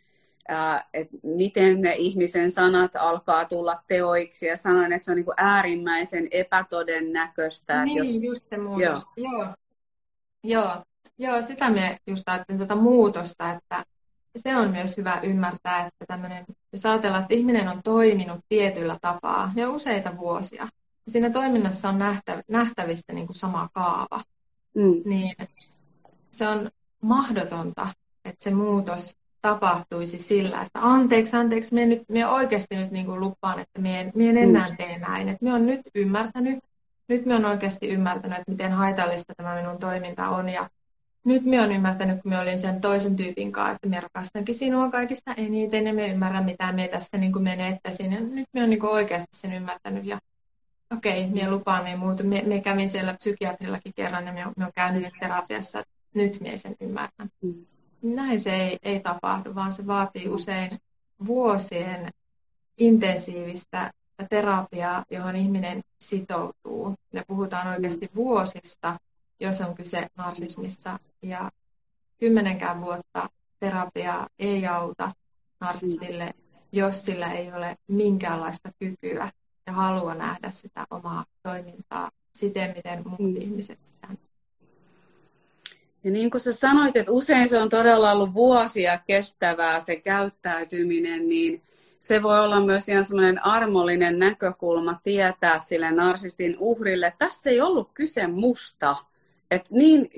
[0.94, 5.34] että miten ne ihmisen sanat alkaa tulla teoiksi ja sanon, että se on niin kuin
[5.36, 7.84] äärimmäisen epätodennäköistä.
[7.84, 8.22] Niin, jos...
[8.22, 9.06] just se muutos.
[9.16, 9.32] Joo.
[9.32, 9.46] Joo.
[10.44, 10.84] Joo.
[11.18, 13.84] Joo, sitä me just ajattelin tuota muutosta, että
[14.36, 19.52] se on myös hyvä ymmärtää, että tämmöinen, jos ajatellaan, että ihminen on toiminut tietyllä tapaa
[19.56, 20.68] jo useita vuosia,
[21.06, 24.22] ja siinä toiminnassa on nähtä, nähtävistä niin kuin sama kaava,
[24.74, 25.02] mm.
[25.04, 25.36] niin
[26.30, 27.88] se on mahdotonta,
[28.24, 33.20] että se muutos tapahtuisi sillä, että anteeksi, anteeksi, minä, nyt, minä oikeasti nyt niin kuin
[33.20, 34.76] lupaan, että minä en, minä en enää mm.
[34.76, 35.28] tee näin.
[35.28, 36.58] Että minä olen nyt ymmärtänyt,
[37.08, 40.48] nyt minä olen oikeasti ymmärtänyt, että miten haitallista tämä minun toiminta on.
[40.48, 40.70] Ja
[41.24, 44.90] nyt minä olen ymmärtänyt, kun minä olin sen toisen tyypin kanssa, että minä rakastankin sinua
[44.90, 48.12] kaikista eniten ja minä ymmärrän, mitä minä tästä niin kuin menettäisin.
[48.12, 50.18] Ja nyt minä olen niin kuin oikeasti sen ymmärtänyt ja
[50.92, 52.22] okei, okay, minä lupaan, minä muutu.
[52.22, 55.82] Minä, minä kävin siellä psykiatrillakin kerran ja minä, minä olen käynyt terapiassa,
[56.14, 57.30] nyt minä sen ymmärrän.
[57.42, 57.66] Mm
[58.02, 60.70] näin se ei, ei tapahdu, vaan se vaatii usein
[61.26, 62.10] vuosien
[62.78, 68.98] intensiivistä että terapia, johon ihminen sitoutuu, ja puhutaan oikeasti vuosista,
[69.40, 71.50] jos on kyse narsismista, ja
[72.18, 75.12] kymmenenkään vuotta terapia ei auta
[75.60, 76.34] narsistille,
[76.72, 79.32] jos sillä ei ole minkäänlaista kykyä
[79.66, 83.36] ja halua nähdä sitä omaa toimintaa siten, miten muut mm.
[83.36, 84.08] ihmiset sitä
[86.04, 91.28] ja niin kuin sä sanoit, että usein se on todella ollut vuosia kestävää se käyttäytyminen,
[91.28, 91.62] niin
[92.00, 97.60] se voi olla myös ihan semmoinen armollinen näkökulma tietää sille narsistin uhrille, että tässä ei
[97.60, 98.96] ollut kyse musta.
[99.50, 100.10] Et niin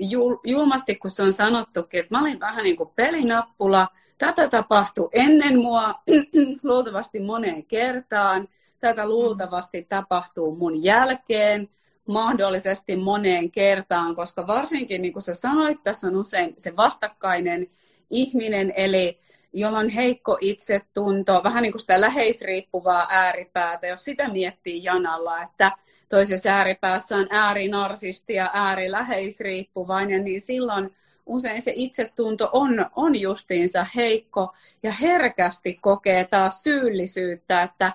[0.43, 5.57] julmasti kuin se on sanottukin, että mä olin vähän niin kuin pelinappula, tätä tapahtui ennen
[5.57, 5.95] mua
[6.63, 8.47] luultavasti moneen kertaan,
[8.79, 11.69] tätä luultavasti tapahtuu mun jälkeen,
[12.07, 17.67] mahdollisesti moneen kertaan, koska varsinkin niin kuin sä sanoit, tässä on usein se vastakkainen
[18.09, 19.19] ihminen, eli
[19.53, 25.71] jolla on heikko itsetunto, vähän niin kuin sitä läheisriippuvaa ääripäätä, jos sitä miettii janalla, että
[26.09, 34.53] toisessa ääripäässä on äärinarsisti ja ääriläheisriippuvainen, niin silloin usein se itsetunto on, on justiinsa heikko
[34.83, 37.91] ja herkästi kokee taas syyllisyyttä, että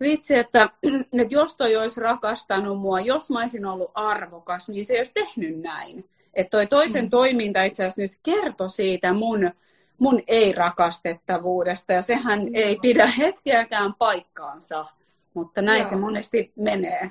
[0.00, 0.62] vitsi, että,
[1.20, 5.14] että jos toi olisi rakastanut mua, jos mä olisin ollut arvokas, niin se ei olisi
[5.14, 6.08] tehnyt näin.
[6.34, 7.10] Että toi toisen mm.
[7.10, 9.50] toiminta itse asiassa nyt kertoi siitä mun,
[9.98, 12.50] mun ei-rakastettavuudesta, ja sehän mm.
[12.54, 14.86] ei pidä hetkeäkään paikkaansa,
[15.34, 15.90] mutta näin Joo.
[15.90, 17.10] se monesti menee.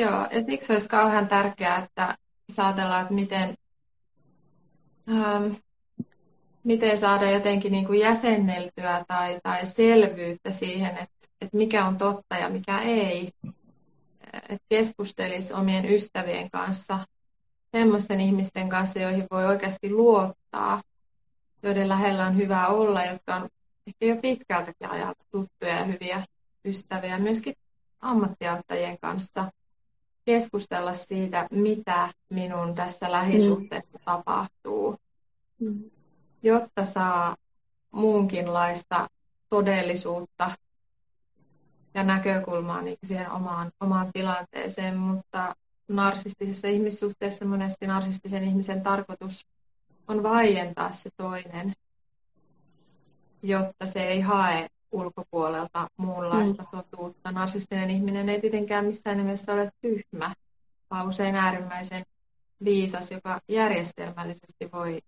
[0.00, 2.16] Joo, ja siksi olisi kauhean tärkeää, että
[2.50, 3.54] saatellaan, että miten,
[5.10, 5.52] ähm,
[6.64, 12.36] miten saada jotenkin niin kuin jäsenneltyä tai, tai selvyyttä siihen, että, että mikä on totta
[12.36, 13.32] ja mikä ei.
[14.32, 16.98] Että keskustelisi omien ystävien kanssa,
[17.76, 20.82] semmoisten ihmisten kanssa, joihin voi oikeasti luottaa,
[21.62, 23.48] joiden lähellä on hyvä olla, jotka on
[23.86, 26.26] ehkä jo pitkältäkin ajalta tuttuja ja hyviä
[26.64, 27.54] ystäviä, myöskin
[28.00, 29.52] ammattiauttajien kanssa
[30.24, 34.04] keskustella siitä, mitä minun tässä lähisuhteessa mm.
[34.04, 34.96] tapahtuu.
[35.60, 35.90] Mm
[36.42, 37.36] jotta saa
[37.90, 39.08] muunkinlaista
[39.48, 40.50] todellisuutta
[41.94, 45.56] ja näkökulmaa niin siihen omaan, omaan tilanteeseen, mutta
[45.88, 49.46] narsistisessa ihmissuhteessa monesti narsistisen ihmisen tarkoitus
[50.08, 51.72] on vaientaa se toinen,
[53.42, 56.68] jotta se ei hae ulkopuolelta muunlaista mm.
[56.70, 57.32] totuutta.
[57.32, 60.34] Narsistinen ihminen ei tietenkään missään nimessä ole tyhmä,
[60.90, 62.04] vaan usein äärimmäisen
[62.64, 65.02] viisas, joka järjestelmällisesti voi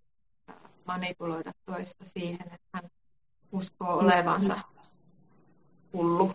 [0.85, 2.89] manipuloida toista siihen, että hän
[3.51, 4.61] uskoo olevansa
[5.93, 6.31] hullu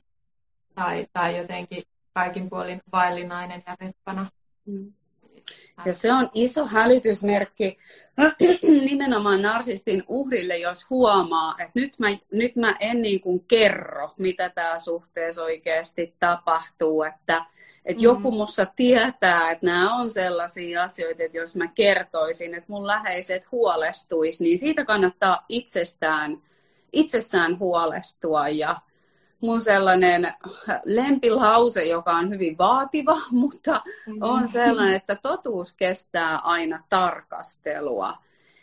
[0.74, 1.82] tai, tai jotenkin
[2.14, 4.30] kaikin puolin vaillinainen ja reppana.
[4.66, 4.92] Mm.
[5.86, 7.76] Ja se on iso hälytysmerkki
[8.90, 14.48] nimenomaan narsistin uhrille, jos huomaa, että nyt mä, nyt mä en niin kuin kerro, mitä
[14.48, 17.44] tämä suhteessa oikeasti tapahtuu, että
[17.84, 18.04] että mm.
[18.04, 23.52] joku mussa tietää, että nämä on sellaisia asioita, että jos mä kertoisin, että mun läheiset
[23.52, 26.42] huolestuisi, niin siitä kannattaa itsestään,
[26.92, 28.48] itsessään huolestua.
[28.48, 28.76] Ja
[29.40, 30.32] mun sellainen
[30.84, 34.16] lempilause, joka on hyvin vaativa, mutta mm.
[34.20, 38.16] on sellainen, että totuus kestää aina tarkastelua.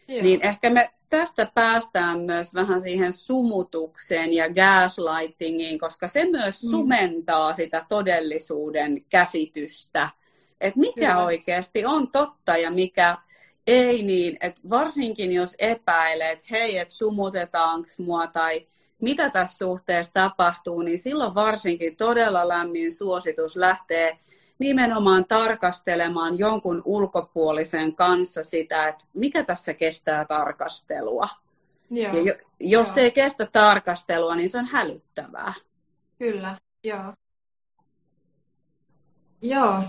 [0.07, 0.21] Joo.
[0.23, 6.69] Niin ehkä me tästä päästään myös vähän siihen sumutukseen ja gaslightingiin, koska se myös mm.
[6.69, 10.09] sumentaa sitä todellisuuden käsitystä,
[10.61, 11.23] että mikä Kyllä.
[11.23, 13.17] oikeasti on totta ja mikä
[13.67, 18.67] ei niin, että varsinkin jos epäilet, että hei, että sumutetaanko mua tai
[19.01, 24.19] mitä tässä suhteessa tapahtuu, niin silloin varsinkin todella lämmin suositus lähtee
[24.59, 31.27] nimenomaan tarkastelemaan jonkun ulkopuolisen kanssa sitä, että mikä tässä kestää tarkastelua.
[31.89, 32.85] Joo, ja jos joo.
[32.85, 35.53] se ei kestä tarkastelua, niin se on hälyttävää.
[36.19, 37.13] Kyllä, joo.
[39.41, 39.83] Joo.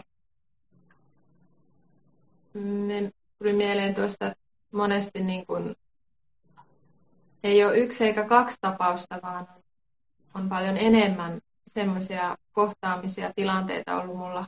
[2.55, 4.39] Me tuli mieleen tuosta, että
[4.73, 5.77] monesti niin kuin
[7.45, 9.49] ei ole yksi eikä kaksi tapausta, vaan
[10.35, 11.41] on paljon enemmän
[11.75, 14.47] semmoisia kohtaamisia tilanteita ollut mulla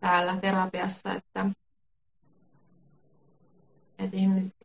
[0.00, 1.46] täällä terapiassa, että,
[3.98, 4.16] että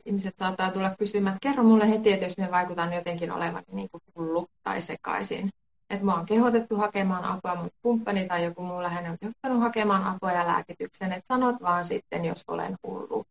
[0.05, 3.89] ihmiset saattaa tulla kysymään, että kerro mulle heti, että jos me vaikutan jotenkin olevan niin
[3.91, 5.49] kuin hullu tai sekaisin.
[5.89, 10.03] Että mua on kehotettu hakemaan apua, mutta kumppani tai joku muu läheinen on johtanut hakemaan
[10.03, 13.25] apua ja lääkityksen, että sanot vaan sitten, jos olen hullu.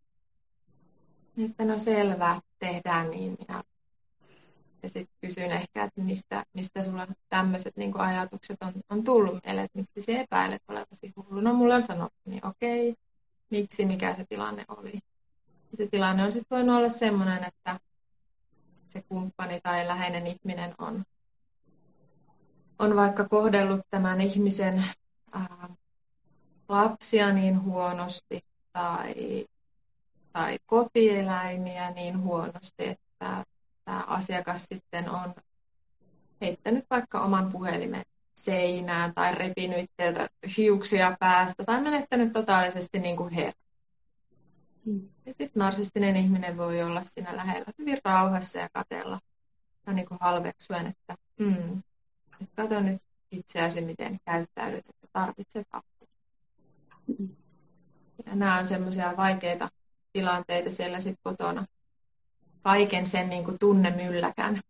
[1.44, 3.38] Että no selvä, tehdään niin.
[3.48, 3.62] Ja
[4.82, 9.64] ja sitten kysyin ehkä, että mistä, mistä sulla tämmöiset niin ajatukset on, on tullut mieleen,
[9.64, 11.40] että miksi sinä epäilet olevasi hullu.
[11.40, 12.94] No mulla on sanottu, niin okei,
[13.50, 14.92] miksi, mikä se tilanne oli.
[15.70, 17.80] Ja se tilanne on sitten voinut olla semmoinen, että
[18.88, 21.04] se kumppani tai läheinen ihminen on,
[22.78, 24.84] on vaikka kohdellut tämän ihmisen
[25.32, 25.68] ää,
[26.68, 28.40] lapsia niin huonosti
[28.72, 29.46] tai,
[30.32, 33.44] tai kotieläimiä niin huonosti, että
[33.84, 35.34] tämä asiakas sitten on
[36.40, 38.04] heittänyt vaikka oman puhelimen
[38.36, 43.52] seinään tai repinyt itseltä hiuksia päästä tai menettänyt totaalisesti niin kuin her.
[44.86, 45.08] Mm.
[45.26, 49.20] Ja sitten narsistinen ihminen voi olla siinä lähellä hyvin rauhassa ja katella
[49.86, 51.82] ja niin kuin halveksuen, että mm,
[52.40, 56.08] että kato nyt itseäsi, miten käyttäydyt, että tarvitset apua.
[57.06, 57.28] Mm.
[58.26, 59.70] Ja nämä on semmoisia vaikeita
[60.12, 61.66] tilanteita siellä sitten kotona.
[62.62, 64.60] Kaiken sen niin kuin tunnemylläkän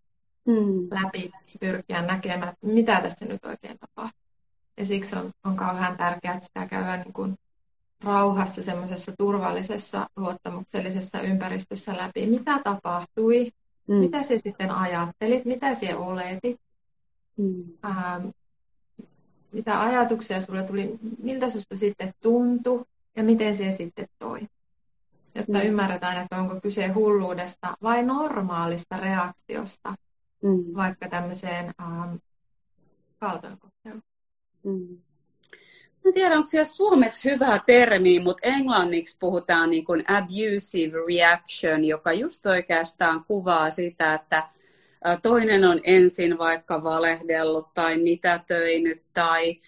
[0.47, 0.89] mm.
[0.91, 1.31] läpi
[1.61, 4.21] pyrkiä näkemään, mitä tässä nyt oikein tapahtuu.
[4.77, 7.37] Ja siksi on, on kauhean tärkeää, että sitä käydään niin kuin
[8.05, 12.27] rauhassa, semmoisessa turvallisessa, luottamuksellisessa ympäristössä läpi.
[12.27, 13.53] Mitä tapahtui?
[13.87, 13.95] Mm.
[13.95, 15.45] Mitä sä sitten ajattelit?
[15.45, 16.61] Mitä sä oletit?
[17.37, 17.65] Mm.
[17.85, 18.29] Ähm,
[19.53, 20.99] mitä ajatuksia sulle tuli?
[21.23, 22.85] Miltä susta sitten tuntui?
[23.17, 24.41] Ja miten se sitten toi?
[25.35, 25.65] Jotta mm.
[25.65, 29.95] ymmärretään, että onko kyse hulluudesta vai normaalista reaktiosta
[30.43, 30.75] mm.
[30.77, 32.15] vaikka tämmöiseen ähm,
[33.19, 34.03] kaltoinkohteluun.
[34.65, 34.99] Mm.
[36.05, 42.13] Mä tiedän, onko siellä suomeksi hyvä termi, mutta englanniksi puhutaan niin kuin abusive reaction, joka
[42.13, 44.49] just oikeastaan kuvaa sitä, että
[45.23, 49.59] toinen on ensin vaikka valehdellut tai mitätöinyt tai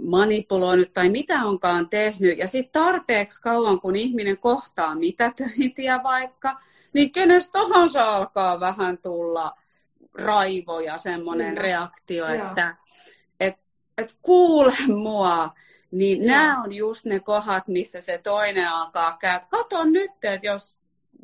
[0.00, 2.38] manipuloinut tai mitä onkaan tehnyt.
[2.38, 6.60] Ja sitten tarpeeksi kauan, kun ihminen kohtaa mitätöintiä vaikka,
[6.92, 9.58] niin kenestä tahansa alkaa vähän tulla
[10.14, 11.58] raivo ja semmoinen mm.
[11.58, 12.76] reaktio, että
[13.40, 13.56] et,
[13.98, 15.54] et kuule mua.
[15.90, 19.46] Niin nämä on just ne kohdat, missä se toinen alkaa käydä.
[19.50, 20.78] Kato nyt, että jos,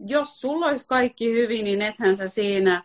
[0.07, 2.83] jos sulla olisi kaikki hyvin, niin ethän sä siinä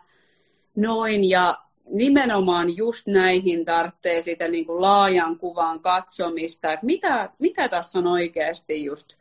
[0.75, 1.29] noin.
[1.29, 1.55] Ja
[1.89, 8.07] nimenomaan just näihin tarvitsee sitä niin kuin laajan kuvan katsomista, että mitä, mitä tässä on
[8.07, 9.15] oikeasti just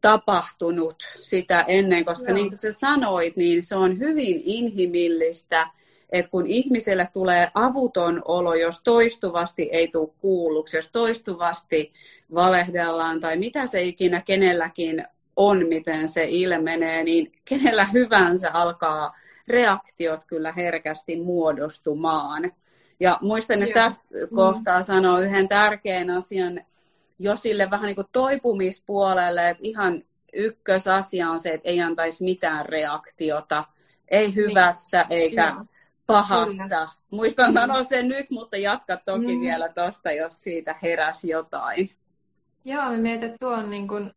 [0.00, 2.34] tapahtunut sitä ennen, koska Joo.
[2.34, 5.66] niin kuin sä sanoit, niin se on hyvin inhimillistä–
[6.14, 11.92] että kun ihmiselle tulee avuton olo, jos toistuvasti ei tule kuulluksi, jos toistuvasti
[12.34, 15.04] valehdellaan tai mitä se ikinä kenelläkin
[15.36, 19.16] on, miten se ilmenee, niin kenellä hyvänsä alkaa
[19.48, 22.52] reaktiot kyllä herkästi muodostumaan.
[23.00, 24.36] Ja muistan, että tässä mm.
[24.36, 26.60] kohtaa sanoo yhden tärkeän asian
[27.18, 32.66] jo sille vähän niin kuin toipumispuolelle, että ihan ykkösasia on se, että ei antaisi mitään
[32.66, 33.64] reaktiota,
[34.08, 34.34] ei niin.
[34.34, 35.64] hyvässä eikä Joo
[36.06, 36.64] pahassa.
[36.64, 36.88] Kyllä.
[37.10, 37.54] Muistan mm.
[37.54, 39.40] sanoa sen nyt, mutta jatka toki mm.
[39.40, 41.90] vielä tuosta, jos siitä heräsi jotain.
[42.64, 44.12] Joo, me mietin, että tuo on niin kuin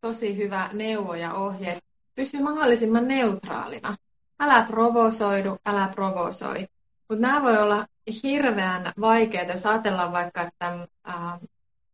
[0.00, 1.78] tosi hyvä neuvo ja ohje.
[2.14, 3.96] Pysy mahdollisimman neutraalina.
[4.40, 6.68] Älä provosoidu, älä provosoi.
[7.08, 7.86] Mutta nämä voi olla
[8.22, 11.40] hirveän vaikeita, jos ajatellaan vaikka, että äh,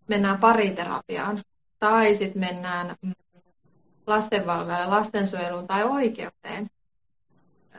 [0.08, 1.42] mennään pariterapiaan
[1.78, 3.12] tai sitten mennään mm,
[4.06, 6.70] lastenvalvojalle, lastensuojeluun tai oikeuteen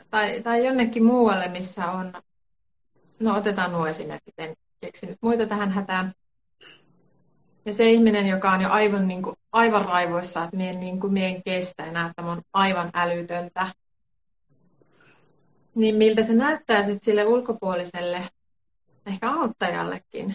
[0.10, 2.14] tai, tai jonnekin muualle, missä on,
[3.20, 6.14] no otetaan nuo esimerkit, en keksi nyt muita tähän hätään.
[7.66, 11.14] Ja se ihminen, joka on jo aivan, niin kuin, aivan raivoissa, että mien, niin kuin,
[11.14, 13.68] mien kestä enää, että on aivan älytöntä,
[15.76, 18.22] niin miltä se näyttää sitten sille ulkopuoliselle,
[19.06, 20.34] ehkä auttajallekin.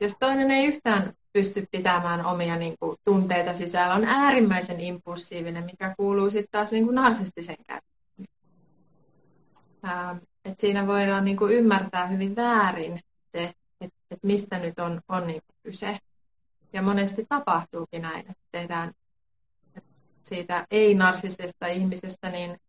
[0.00, 5.94] Jos toinen ei yhtään pysty pitämään omia niin kuin, tunteita sisällä, on äärimmäisen impulsiivinen, mikä
[5.96, 7.92] kuuluu sitten taas niin kuin, narsistisen käyttöön
[10.44, 13.00] että siinä voidaan niin kuin ymmärtää hyvin väärin
[13.32, 13.44] se,
[13.80, 15.98] että, että mistä nyt on, on niin kyse.
[16.72, 18.92] Ja monesti tapahtuukin näin, että tehdään
[20.22, 22.60] siitä ei-narsisesta ihmisestä, niin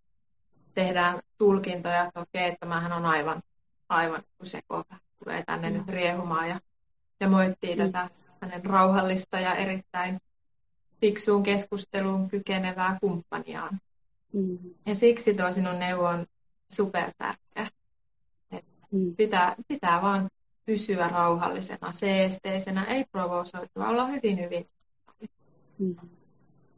[0.74, 3.43] tehdään tulkintoja, että okei, että tämähän on aivan,
[3.89, 4.84] aivan sekova,
[5.24, 5.78] tulee tänne mm.
[5.78, 6.59] nyt riehumaan ja,
[7.19, 7.78] ja moittii mm.
[7.78, 8.09] tätä
[8.41, 10.19] hänen rauhallista ja erittäin
[11.01, 13.80] fiksuun keskusteluun kykenevää kumppaniaan.
[14.34, 14.57] Mm.
[14.86, 16.26] Ja siksi tuo sinun neuvo on
[16.69, 17.67] supertärkeä.
[18.91, 19.15] Mm.
[19.15, 20.30] Pitää, pitää vaan
[20.65, 24.69] pysyä rauhallisena, seesteisenä, ei provosoitua, olla hyvin hyvin.
[25.80, 25.95] Mm.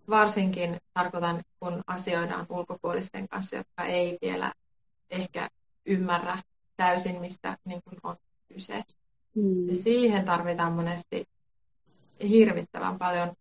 [0.10, 4.54] Varsinkin tarkoitan, kun asioidaan ulkopuolisten kanssa, jotka ei vielä
[5.10, 5.50] ehkä
[5.86, 6.44] ymmärrä
[6.78, 8.16] täysin, mistä niin kuin on
[8.54, 8.84] kyse.
[9.36, 9.70] Mm.
[9.70, 11.28] Ja siihen tarvitaan monesti
[12.30, 13.34] hirvittävän paljon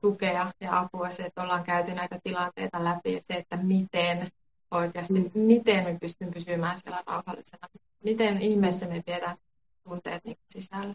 [0.00, 4.28] tukea ja apua se, että ollaan käyty näitä tilanteita läpi ja se, että miten
[4.70, 5.30] oikeasti, mm.
[5.34, 7.68] miten me pystyn pysymään siellä rauhallisena.
[8.04, 9.36] Miten ihmeessä me pidetään
[9.84, 10.94] tunteet niin sisällä.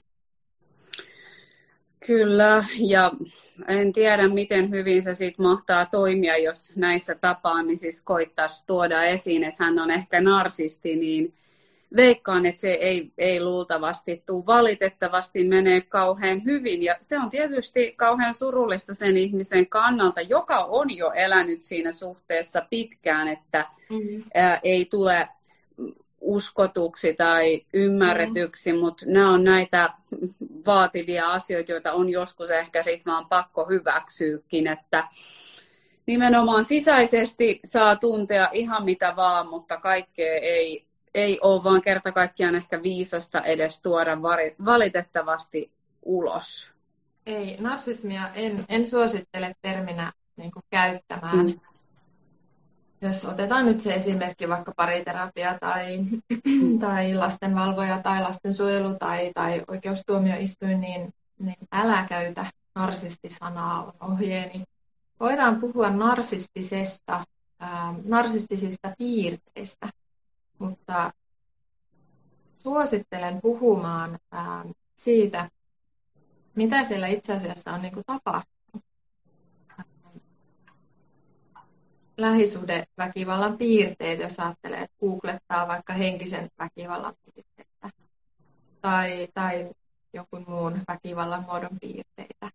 [2.06, 3.12] Kyllä, ja
[3.68, 9.64] en tiedä, miten hyvin se sitten mahtaa toimia, jos näissä tapaamisissa koittaisi tuoda esiin, että
[9.64, 11.34] hän on ehkä narsisti, niin
[11.96, 16.84] veikkaan, että se ei, ei luultavasti tule valitettavasti menee kauhean hyvin.
[16.84, 22.68] Ja se on tietysti kauhean surullista sen ihmisen kannalta, joka on jo elänyt siinä suhteessa
[22.70, 24.24] pitkään, että mm-hmm.
[24.34, 25.28] ää, ei tule
[26.22, 28.80] uskotuksi tai ymmärretyksi, mm.
[28.80, 29.90] mutta nämä on näitä
[30.66, 35.08] vaativia asioita, joita on joskus ehkä sitten vaan pakko hyväksyykin, että
[36.06, 42.56] nimenomaan sisäisesti saa tuntea ihan mitä vaan, mutta kaikkea ei, ei ole vaan kerta kaikkiaan
[42.56, 44.18] ehkä viisasta edes tuoda
[44.66, 45.72] valitettavasti
[46.04, 46.72] ulos.
[47.26, 51.46] Ei, narsismia en, en suosittele terminä niin käyttämään.
[51.46, 51.60] Mm
[53.02, 56.00] jos otetaan nyt se esimerkki, vaikka pariterapia tai,
[56.80, 62.46] tai lastenvalvoja tai lastensuojelu tai, tai oikeustuomioistuin, niin, niin älä käytä
[62.76, 64.64] narsistisanaa on ohjeeni.
[65.20, 67.26] Voidaan puhua narsistisesta,
[67.60, 69.90] ää, narsistisista piirteistä,
[70.60, 71.14] mutta
[72.58, 75.50] suosittelen puhumaan ää, siitä,
[76.56, 78.59] mitä siellä itse asiassa on niin kuin tapahtunut
[82.22, 87.90] lähisuhdeväkivallan piirteet, jos ajattelee, että googlettaa vaikka henkisen väkivallan piirteitä
[88.82, 89.70] tai, tai
[90.14, 92.50] jonkun muun väkivallan muodon piirteitä.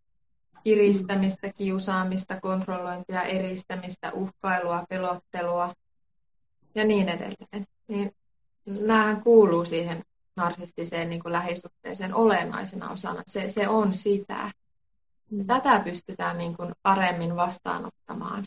[0.65, 5.75] Kiristämistä, kiusaamista, kontrollointia, eristämistä, uhkailua, pelottelua
[6.75, 7.67] ja niin edelleen.
[7.89, 8.15] Niin
[8.67, 10.03] nämähän kuuluu siihen
[10.37, 13.23] narsistiseen niin kuin lähisuhteeseen olennaisena osana.
[13.27, 14.51] Se, se on sitä.
[15.31, 15.47] Mm.
[15.47, 18.45] Tätä pystytään niin kuin paremmin vastaanottamaan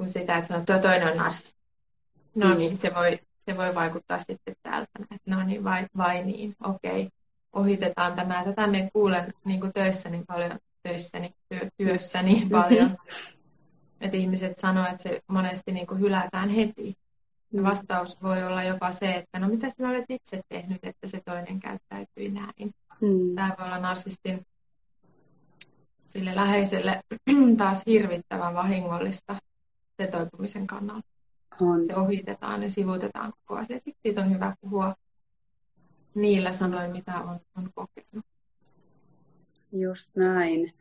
[0.00, 1.60] kuin sitä, että sanoo, että tuo toinen on narsisti.
[2.34, 2.56] No mm.
[2.56, 7.08] niin, se voi, se voi vaikuttaa sitten täältä, että no niin, vai, vai niin, okei,
[7.52, 8.44] ohitetaan tämä.
[8.44, 12.50] Tätä me kuulen niin kuin töissäni paljon, töissäni, työ, työssäni mm-hmm.
[12.50, 12.96] paljon,
[14.00, 16.94] että ihmiset sanoo, että se monesti niin kuin hylätään heti.
[17.52, 17.68] Ja mm.
[17.68, 21.60] vastaus voi olla jopa se, että no mitä sinä olet itse tehnyt, että se toinen
[21.60, 22.74] käyttäytyi näin.
[23.00, 23.34] Mm.
[23.34, 24.46] Tämä voi olla narsistin
[26.06, 27.00] sille läheiselle
[27.58, 29.36] taas hirvittävän vahingollista
[30.06, 31.08] toipumisen kannalta.
[31.60, 31.86] On.
[31.86, 33.78] Se ohitetaan ja sivutetaan koko asia.
[33.78, 34.94] Siksi siitä on hyvä puhua
[36.14, 38.26] niillä sanoin, mitä on, on kokenut.
[39.72, 40.72] Just näin.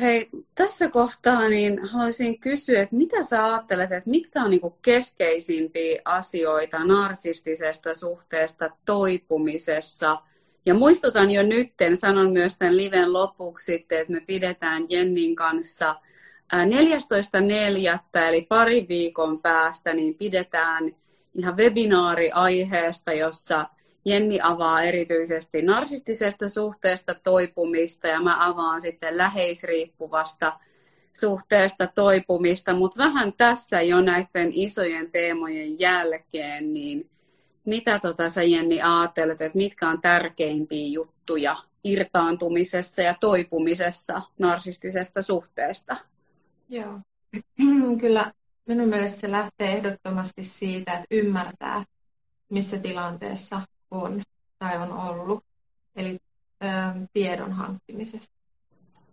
[0.00, 6.02] Hei, tässä kohtaa niin haluaisin kysyä, että mitä sä ajattelet, että mitkä on niin keskeisimpiä
[6.04, 10.22] asioita narsistisesta suhteesta toipumisessa?
[10.66, 15.96] Ja muistutan jo nytten, sanon myös tämän liven lopuksi, että me pidetään Jennin kanssa–
[16.54, 18.28] 14.4.
[18.28, 20.96] eli pari viikon päästä niin pidetään
[21.38, 23.66] ihan webinaari aiheesta, jossa
[24.04, 30.60] Jenni avaa erityisesti narsistisesta suhteesta toipumista ja mä avaan sitten läheisriippuvasta
[31.12, 37.10] suhteesta toipumista, mutta vähän tässä jo näiden isojen teemojen jälkeen, niin
[37.64, 45.96] mitä tota sä Jenni ajattelet, että mitkä on tärkeimpiä juttuja irtaantumisessa ja toipumisessa narsistisesta suhteesta?
[46.68, 47.00] Joo.
[48.00, 48.32] Kyllä
[48.66, 51.84] minun mielestä se lähtee ehdottomasti siitä, että ymmärtää,
[52.50, 53.60] missä tilanteessa
[53.90, 54.22] on
[54.58, 55.44] tai on ollut.
[55.96, 56.18] Eli
[56.62, 56.66] ö,
[57.12, 58.34] tiedon hankkimisesta.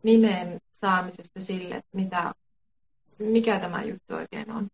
[0.03, 2.33] Nimeen saamisesta sille, että mitä,
[3.19, 4.67] mikä tämä juttu oikein on.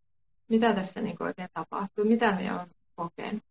[0.48, 3.44] Mitä tässä niin oikein tapahtuu, mitä me on kokenut.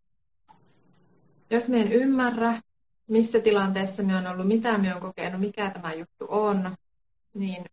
[1.51, 2.61] Jos me en ymmärrä,
[3.07, 6.77] missä tilanteessa me on ollut, mitä me on kokenut, mikä tämä juttu on,
[7.35, 7.65] niin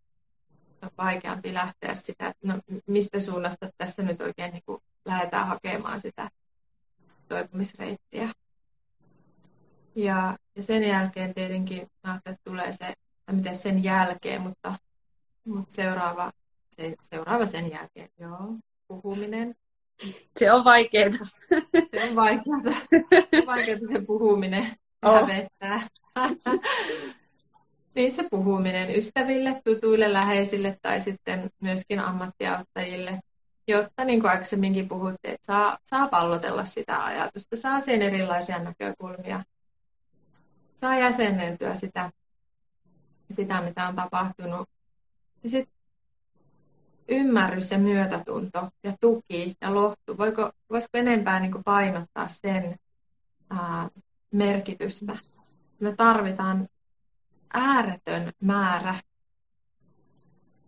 [0.86, 6.01] on vaikeampi lähteä sitä, että no, mistä suunnasta tässä nyt oikein niin kuin lähdetään hakemaan
[6.01, 6.29] sitä
[7.27, 8.29] toipumisreittiä.
[9.95, 14.75] Ja, ja sen jälkeen tietenkin että tulee se, että miten sen jälkeen, mutta,
[15.45, 16.31] mutta seuraava,
[16.71, 18.55] se, seuraava sen jälkeen, joo,
[18.88, 19.55] puhuminen.
[20.38, 21.09] Se on vaikeaa.
[21.95, 22.57] Se on vaikeaa.
[23.45, 24.75] Vaikeaa se puhuminen.
[25.05, 25.29] Oh.
[27.96, 33.20] Niin se puhuminen ystäville, tutuille, läheisille tai sitten myöskin ammattiauttajille,
[33.68, 39.43] jotta niin kuin aikaisemminkin puhuttiin, että saa, saa pallotella sitä ajatusta, saa sen erilaisia näkökulmia,
[40.78, 42.12] saa jäsenneltyä sitä,
[43.30, 44.70] sitä mitä on tapahtunut.
[45.43, 45.76] Ja sitten
[47.08, 52.76] ymmärrys ja myötätunto ja tuki ja lohtu, voiko, voisiko enempää niin kuin painottaa sen
[53.50, 53.89] ää,
[54.32, 55.18] merkitystä?
[55.80, 56.68] Me tarvitaan
[57.54, 58.96] ääretön määrä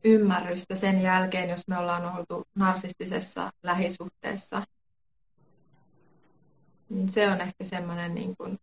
[0.04, 4.64] ymmärrystä sen jälkeen, jos me ollaan oltu narsistisessa lähisuhteessa.
[6.90, 8.60] Niin se on ehkä semmoinen, niin kuin,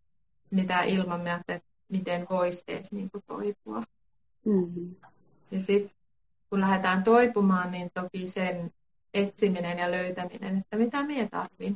[0.51, 1.59] mitä ilman me että
[1.89, 3.83] miten voisi edes niin kuin, toipua.
[4.45, 4.95] Mm-hmm.
[5.51, 5.91] Ja sitten
[6.49, 8.71] kun lähdetään toipumaan, niin toki sen
[9.13, 11.75] etsiminen ja löytäminen, että mitä minä tarvin.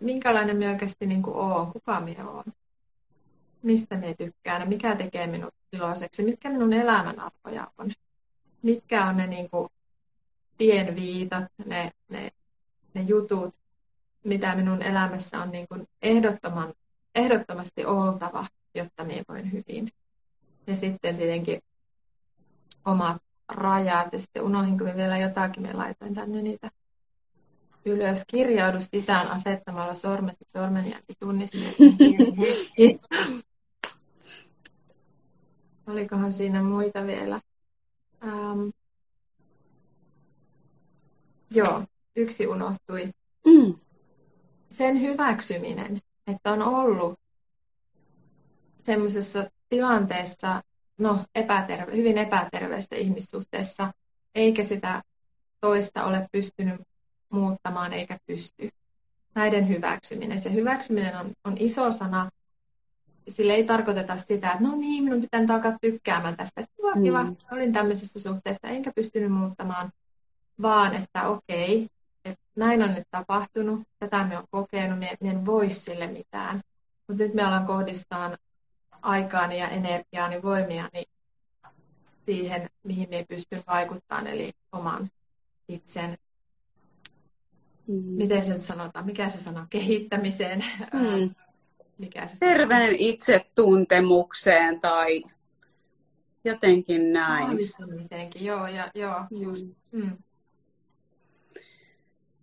[0.00, 2.52] minkälainen minä oikeasti niin kuin olen, kuka minä olen,
[3.62, 7.90] mistä minä tykkään ja mikä tekee minut iloiseksi, mitkä minun elämänarvoja on,
[8.62, 9.68] mitkä on ne niin kuin
[10.58, 12.30] tienviitat, ne, ne,
[12.94, 13.54] ne jutut,
[14.24, 16.74] mitä minun elämässä on niin kuin ehdottoman,
[17.14, 19.92] ehdottomasti oltava, jotta minä voin hyvin.
[20.66, 21.60] Ja sitten tietenkin
[22.84, 24.12] omat rajat.
[24.12, 26.70] Ja sitten unohdinko vielä jotakin, me laitoin tänne niitä
[27.84, 28.22] ylös.
[28.26, 32.16] Kirjaudu sisään asettamalla sormet ja sormenjälki tunnistettiin
[35.92, 37.40] Olikohan siinä muita vielä?
[38.24, 38.68] Ähm.
[41.50, 41.82] Joo,
[42.16, 43.10] yksi unohtui.
[43.46, 43.74] Mm.
[44.68, 47.18] Sen hyväksyminen, että on ollut
[48.82, 50.62] semmoisessa tilanteessa,
[50.98, 53.92] no, epäterve, hyvin epäterveessä ihmissuhteessa,
[54.34, 55.02] eikä sitä
[55.60, 56.80] toista ole pystynyt
[57.28, 58.70] muuttamaan eikä pysty.
[59.34, 60.40] Näiden hyväksyminen.
[60.40, 62.30] Se hyväksyminen on, on iso sana.
[63.28, 66.64] Sille ei tarkoiteta sitä, että no niin, minun pitää alkaa tykkäämään tästä.
[66.76, 67.02] Kiva, mm.
[67.02, 69.92] kiva, olin tämmöisessä suhteessa, enkä pystynyt muuttamaan,
[70.62, 71.88] vaan että okei,
[72.24, 76.60] että näin on nyt tapahtunut, tätä me on kokenut, me, me en voi sille mitään.
[77.08, 78.38] Mutta nyt me ollaan kohdistaan
[79.02, 81.04] aikaani ja energiaani, voimiani
[82.26, 85.10] siihen, mihin me pystyn vaikuttamaan, eli oman
[85.68, 86.18] itsen,
[87.86, 87.94] mm.
[87.94, 91.34] miten sen sanotaan, mikä se sana, kehittämiseen, mm.
[92.02, 95.22] Mikä se terveen itsetuntemukseen tai
[96.44, 97.48] jotenkin näin.
[97.48, 99.42] Vahvistamiseenkin, joo, ja, joo mm.
[99.42, 99.66] just.
[99.92, 100.16] Mm.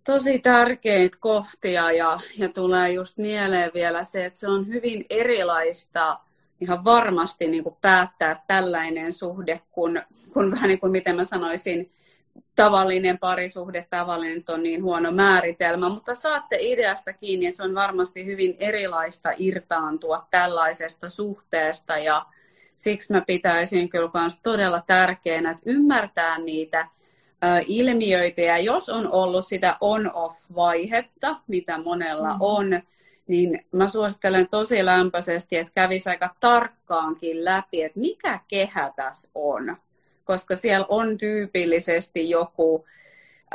[0.04, 6.20] Tosi tärkeitä kohtia ja, ja tulee just mieleen vielä se, että se on hyvin erilaista
[6.60, 10.02] ihan varmasti niin kuin päättää tällainen suhde, kun,
[10.32, 11.92] kun vähän niin kuin miten mä sanoisin,
[12.56, 18.26] tavallinen parisuhde, tavallinen on niin huono määritelmä, mutta saatte ideasta kiinni, että se on varmasti
[18.26, 22.26] hyvin erilaista irtaantua tällaisesta suhteesta ja
[22.76, 26.88] siksi mä pitäisin kyllä myös todella tärkeänä, että ymmärtää niitä
[27.66, 32.40] ilmiöitä ja jos on ollut sitä on-off-vaihetta, mitä monella mm-hmm.
[32.40, 32.82] on,
[33.26, 39.76] niin mä suosittelen tosi lämpöisesti, että kävisi aika tarkkaankin läpi, että mikä kehä tässä on.
[40.30, 42.86] Koska siellä on tyypillisesti joku,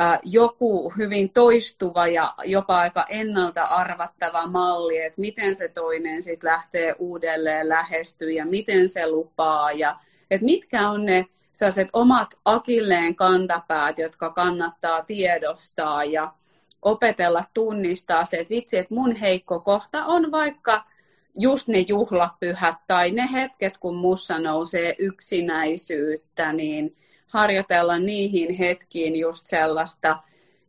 [0.02, 6.52] äh, joku hyvin toistuva ja jopa aika ennalta arvattava malli, että miten se toinen sitten
[6.52, 10.00] lähtee uudelleen lähestyä ja miten se lupaa ja
[10.32, 16.34] että mitkä on ne sellaiset omat akilleen kantapäät, jotka kannattaa tiedostaa ja
[16.82, 20.84] opetella tunnistaa se, että vitsi, että mun heikko kohta on vaikka
[21.40, 26.96] just ne juhlapyhät tai ne hetket, kun mussa nousee yksinäisyyttä, niin
[27.28, 30.20] harjoitella niihin hetkiin just sellaista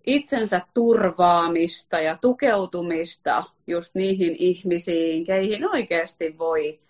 [0.06, 6.80] itsensä turvaamista ja tukeutumista just niihin ihmisiin, keihin oikeasti voi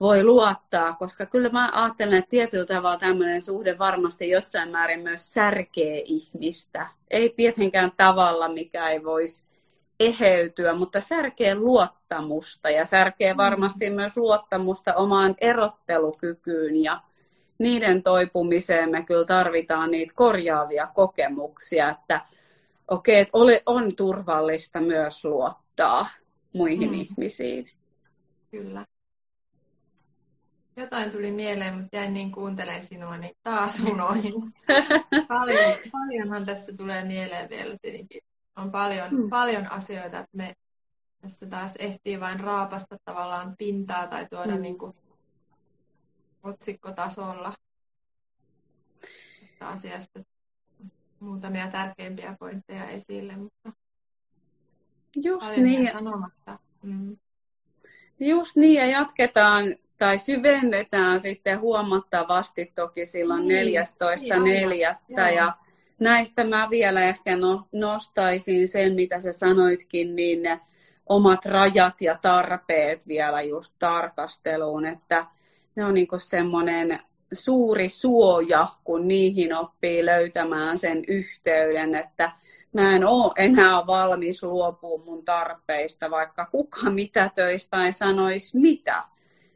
[0.00, 5.32] voi luottaa, koska kyllä mä ajattelen, että tietyllä tavalla tämmöinen suhde varmasti jossain määrin myös
[5.32, 6.86] särkee ihmistä.
[7.10, 9.44] Ei tietenkään tavalla, mikä ei voisi
[10.00, 13.36] eheytyä, mutta särkee luottamusta ja särkee mm.
[13.36, 17.00] varmasti myös luottamusta omaan erottelukykyyn ja
[17.58, 22.20] niiden toipumiseen me kyllä tarvitaan niitä korjaavia kokemuksia, että
[22.88, 26.06] okei, okay, että ole, on turvallista myös luottaa
[26.52, 26.94] muihin mm.
[26.94, 27.70] ihmisiin.
[28.50, 28.86] Kyllä.
[30.76, 34.34] Jotain tuli mieleen, mutta jäin niin kuuntelemaan sinua, niin taas unohin.
[35.28, 38.22] Paljon, paljonhan tässä tulee mieleen vielä tietenkin.
[38.56, 39.30] On paljon, hmm.
[39.30, 40.54] paljon asioita, että me
[41.20, 44.62] tässä taas ehtii vain raapasta tavallaan pintaa tai tuoda hmm.
[44.62, 44.96] niin kuin
[46.42, 47.52] otsikkotasolla
[49.40, 50.20] tästä asiasta
[51.20, 53.72] muutamia tärkeimpiä pointteja esille, mutta
[55.16, 55.92] Just niin.
[55.92, 56.58] sanomatta.
[56.82, 57.16] Mm.
[58.20, 64.42] Just niin, ja jatketaan tai syvennetään sitten huomattavasti toki silloin niin, 14.4.
[64.42, 65.56] Niin, ja
[66.04, 70.60] näistä mä vielä ehkä no, nostaisin sen, mitä sä sanoitkin, niin ne
[71.06, 75.26] omat rajat ja tarpeet vielä just tarkasteluun, että
[75.76, 76.98] ne on niin semmoinen
[77.32, 82.32] suuri suoja, kun niihin oppii löytämään sen yhteyden, että
[82.72, 89.04] mä en ole enää valmis luopumaan mun tarpeista, vaikka kuka mitä töistä ei sanoisi mitä.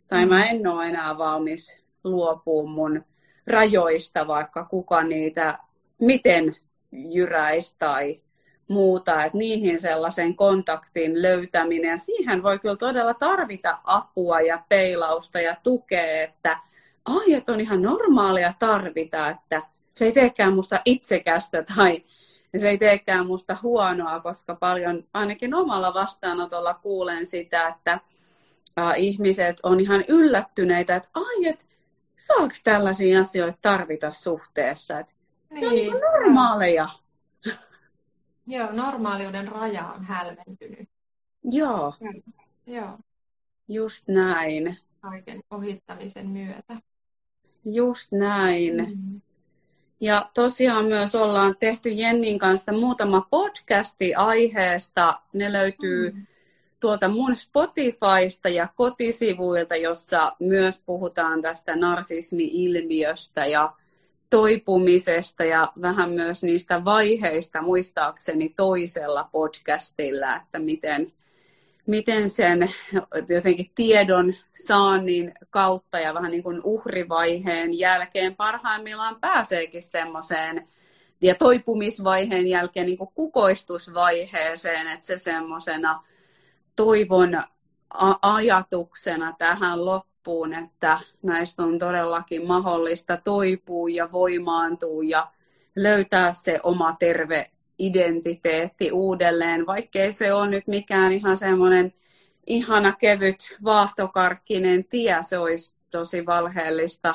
[0.09, 3.05] Tai mä en ole enää valmis luopumaan mun
[3.47, 5.59] rajoista, vaikka kuka niitä
[5.99, 6.57] miten
[6.93, 8.21] jyräisi tai
[8.69, 15.57] muuta, että niihin sellaisen kontaktin löytäminen, siihen voi kyllä todella tarvita apua ja peilausta ja
[15.63, 16.59] tukea, että
[17.05, 19.63] ai, että on ihan normaalia tarvita, että
[19.95, 22.05] se ei teekään musta itsekästä tai
[22.57, 28.01] se ei teekään musta huonoa, koska paljon ainakin omalla vastaanotolla kuulen sitä, että
[28.97, 31.67] ihmiset on ihan yllättyneitä, että ai, et,
[32.17, 34.99] saako tällaisia asioita tarvita suhteessa?
[34.99, 35.18] Et niin,
[35.51, 36.89] ne on niin normaaleja.
[38.47, 40.89] Joo, normaaliuden raja on hälventynyt.
[41.45, 41.95] Joo.
[42.67, 42.99] Joo.
[43.69, 44.77] Just näin.
[45.01, 46.77] Kaiken ohittamisen myötä.
[47.65, 48.75] Just näin.
[48.77, 49.21] Mm.
[50.01, 55.21] Ja tosiaan myös ollaan tehty Jennin kanssa muutama podcasti aiheesta.
[55.33, 56.27] Ne löytyy mm.
[56.81, 63.73] tuolta mun Spotifysta ja kotisivuilta, jossa myös puhutaan tästä narsismi-ilmiöstä ja
[64.31, 71.12] toipumisesta ja vähän myös niistä vaiheista muistaakseni toisella podcastilla, että miten,
[71.87, 72.70] miten sen
[73.29, 80.68] jotenkin tiedon saannin kautta ja vähän niin kuin uhrivaiheen jälkeen parhaimmillaan pääseekin semmoiseen
[81.22, 86.05] ja toipumisvaiheen jälkeen niin kuin kukoistusvaiheeseen, että se semmoisena
[86.76, 87.43] toivon
[88.22, 90.08] ajatuksena tähän loppuun,
[90.64, 95.33] että näistä on todellakin mahdollista toipua ja voimaantua ja
[95.76, 97.47] löytää se oma terve
[97.79, 101.93] identiteetti uudelleen, vaikkei se ole nyt mikään ihan semmoinen
[102.47, 107.14] ihana kevyt vaahtokarkkinen tie, se olisi tosi valheellista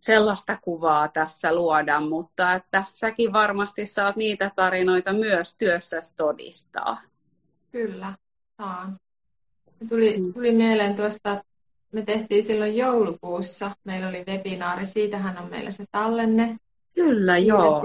[0.00, 7.00] sellaista kuvaa tässä luoda, mutta että säkin varmasti saat niitä tarinoita myös työssäsi todistaa.
[7.72, 8.14] Kyllä,
[8.56, 9.00] saan.
[9.88, 11.44] Tuli, tuli mieleen tuosta,
[11.92, 16.56] me tehtiin silloin joulukuussa, meillä oli webinaari, siitähän on meillä se tallenne.
[16.94, 17.82] Kyllä, Siinä joo.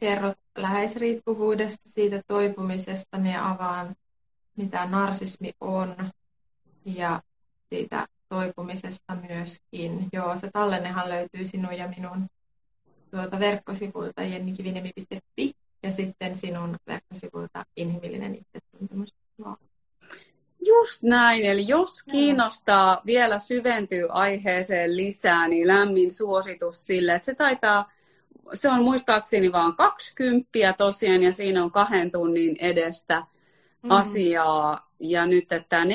[0.00, 3.96] Kerrot läheisriippuvuudesta, siitä toipumisesta, minä avaan,
[4.56, 5.94] mitä narsismi on
[6.84, 7.22] ja
[7.68, 10.08] siitä toipumisesta myöskin.
[10.12, 12.26] Joo, se tallennehan löytyy sinun ja minun
[13.10, 15.52] tuolta verkkosivuilta jennikivinemi.fi
[15.82, 19.14] ja sitten sinun verkkosivuilta inhimillinen itsetuntemus.
[19.40, 19.67] Wow.
[20.66, 27.34] Just näin, eli jos kiinnostaa vielä syventyä aiheeseen lisää, niin lämmin suositus sille, että se
[27.34, 27.92] taitaa,
[28.54, 33.22] se on muistaakseni vain 20 tosiaan ja siinä on kahden tunnin edestä
[33.82, 33.90] mm.
[33.90, 34.88] asiaa.
[35.00, 35.88] Ja nyt että 14.4.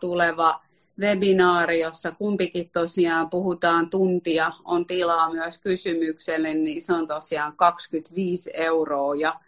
[0.00, 0.60] tuleva
[1.00, 8.50] webinaari, jossa kumpikin tosiaan puhutaan tuntia, on tilaa myös kysymykselle, niin se on tosiaan 25
[8.54, 9.14] euroa.
[9.14, 9.40] Ja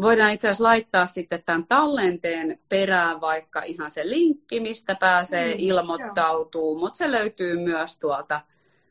[0.00, 5.54] voidaan itse asiassa laittaa sitten tämän tallenteen perään vaikka ihan se linkki, mistä pääsee mm,
[5.58, 8.40] ilmoittautuu, mutta se löytyy myös tuolta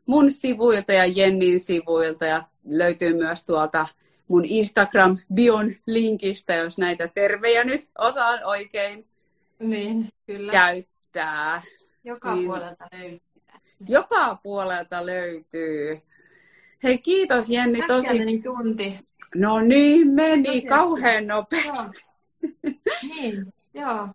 [0.06, 3.88] mun sivuilta ja Jennin sivuilta ja löytyy myös tuolta
[4.28, 9.08] mun Instagram-bion linkistä, jos näitä tervejä nyt osaan oikein
[9.60, 10.52] niin, kyllä.
[10.52, 11.62] käyttää.
[12.04, 13.22] Joka niin, puolelta löytyy.
[13.88, 16.02] Joka puolelta löytyy.
[16.86, 18.42] Hei kiitos Jenni tosi.
[18.44, 19.00] tunti.
[19.36, 20.80] No niin, meni Tosiaan.
[20.80, 22.06] kauhean nopeasti.
[22.06, 22.74] Joo.
[23.16, 24.08] Niin, joo.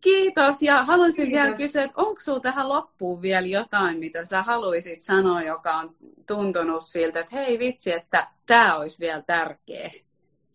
[0.00, 1.42] Kiitos ja haluaisin Kiitos.
[1.42, 5.94] vielä kysyä, että onko sinulla tähän loppuun vielä jotain, mitä sä haluaisit sanoa, joka on
[6.26, 9.90] tuntunut siltä, että hei vitsi, että tämä olisi vielä tärkeä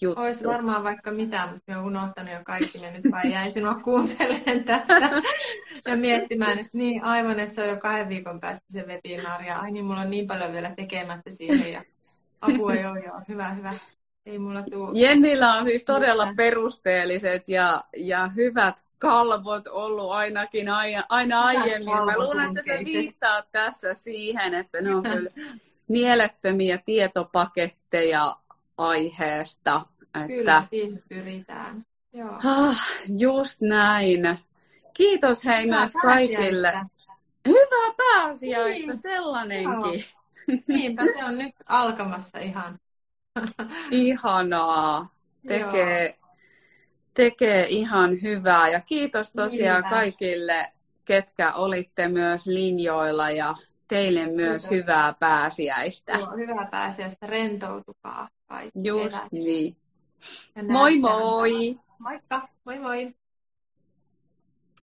[0.03, 0.21] juttu.
[0.21, 5.09] Olisi varmaan vaikka mitään, mutta olen unohtanut jo kaikille, nyt vai jäin sinua kuuntelemaan tässä
[5.87, 9.59] ja miettimään, että niin aivan, että se on jo kahden viikon päästä se webinaari ja
[9.59, 11.83] ai niin, mulla on niin paljon vielä tekemättä siihen ja
[12.41, 13.73] apua joo, joo, hyvä, hyvä.
[14.25, 14.91] Ei mulla tuu...
[14.93, 22.05] Jennillä on siis todella perusteelliset ja, ja hyvät kalvot ollut ainakin aina, aina aiemmin.
[22.05, 25.29] Mä luulen, että se viittaa tässä siihen, että ne on kyllä
[25.87, 28.35] mielettömiä tietopaketteja
[28.77, 29.81] aiheesta.
[30.15, 30.27] Että...
[30.27, 31.85] Kyllä, siihen pyritään.
[32.13, 32.39] Joo.
[32.45, 32.77] Ah,
[33.19, 34.39] just näin.
[34.93, 36.73] Kiitos hei Hyvää myös kaikille.
[37.47, 38.97] Hyvää pääsiäistä, niin.
[38.97, 40.03] sellainenkin.
[40.47, 40.59] Joo.
[40.67, 42.79] Niinpä se on nyt alkamassa ihan.
[43.91, 45.13] Ihanaa.
[45.47, 46.17] Tekee,
[47.13, 48.69] tekee ihan hyvää.
[48.69, 49.89] Ja kiitos tosiaan Niinpä.
[49.89, 50.73] kaikille,
[51.05, 53.55] ketkä olitte myös linjoilla ja
[53.87, 54.71] teille myös kiitos.
[54.71, 56.11] hyvää pääsiäistä.
[56.11, 57.27] Joo, hyvää pääsiäistä.
[57.27, 58.79] Rentoutukaa kaikki.
[58.83, 59.31] Just elät.
[59.31, 59.77] niin.
[60.55, 61.49] Moi moi!
[61.99, 62.49] Moikka!
[62.65, 63.13] Moi moi!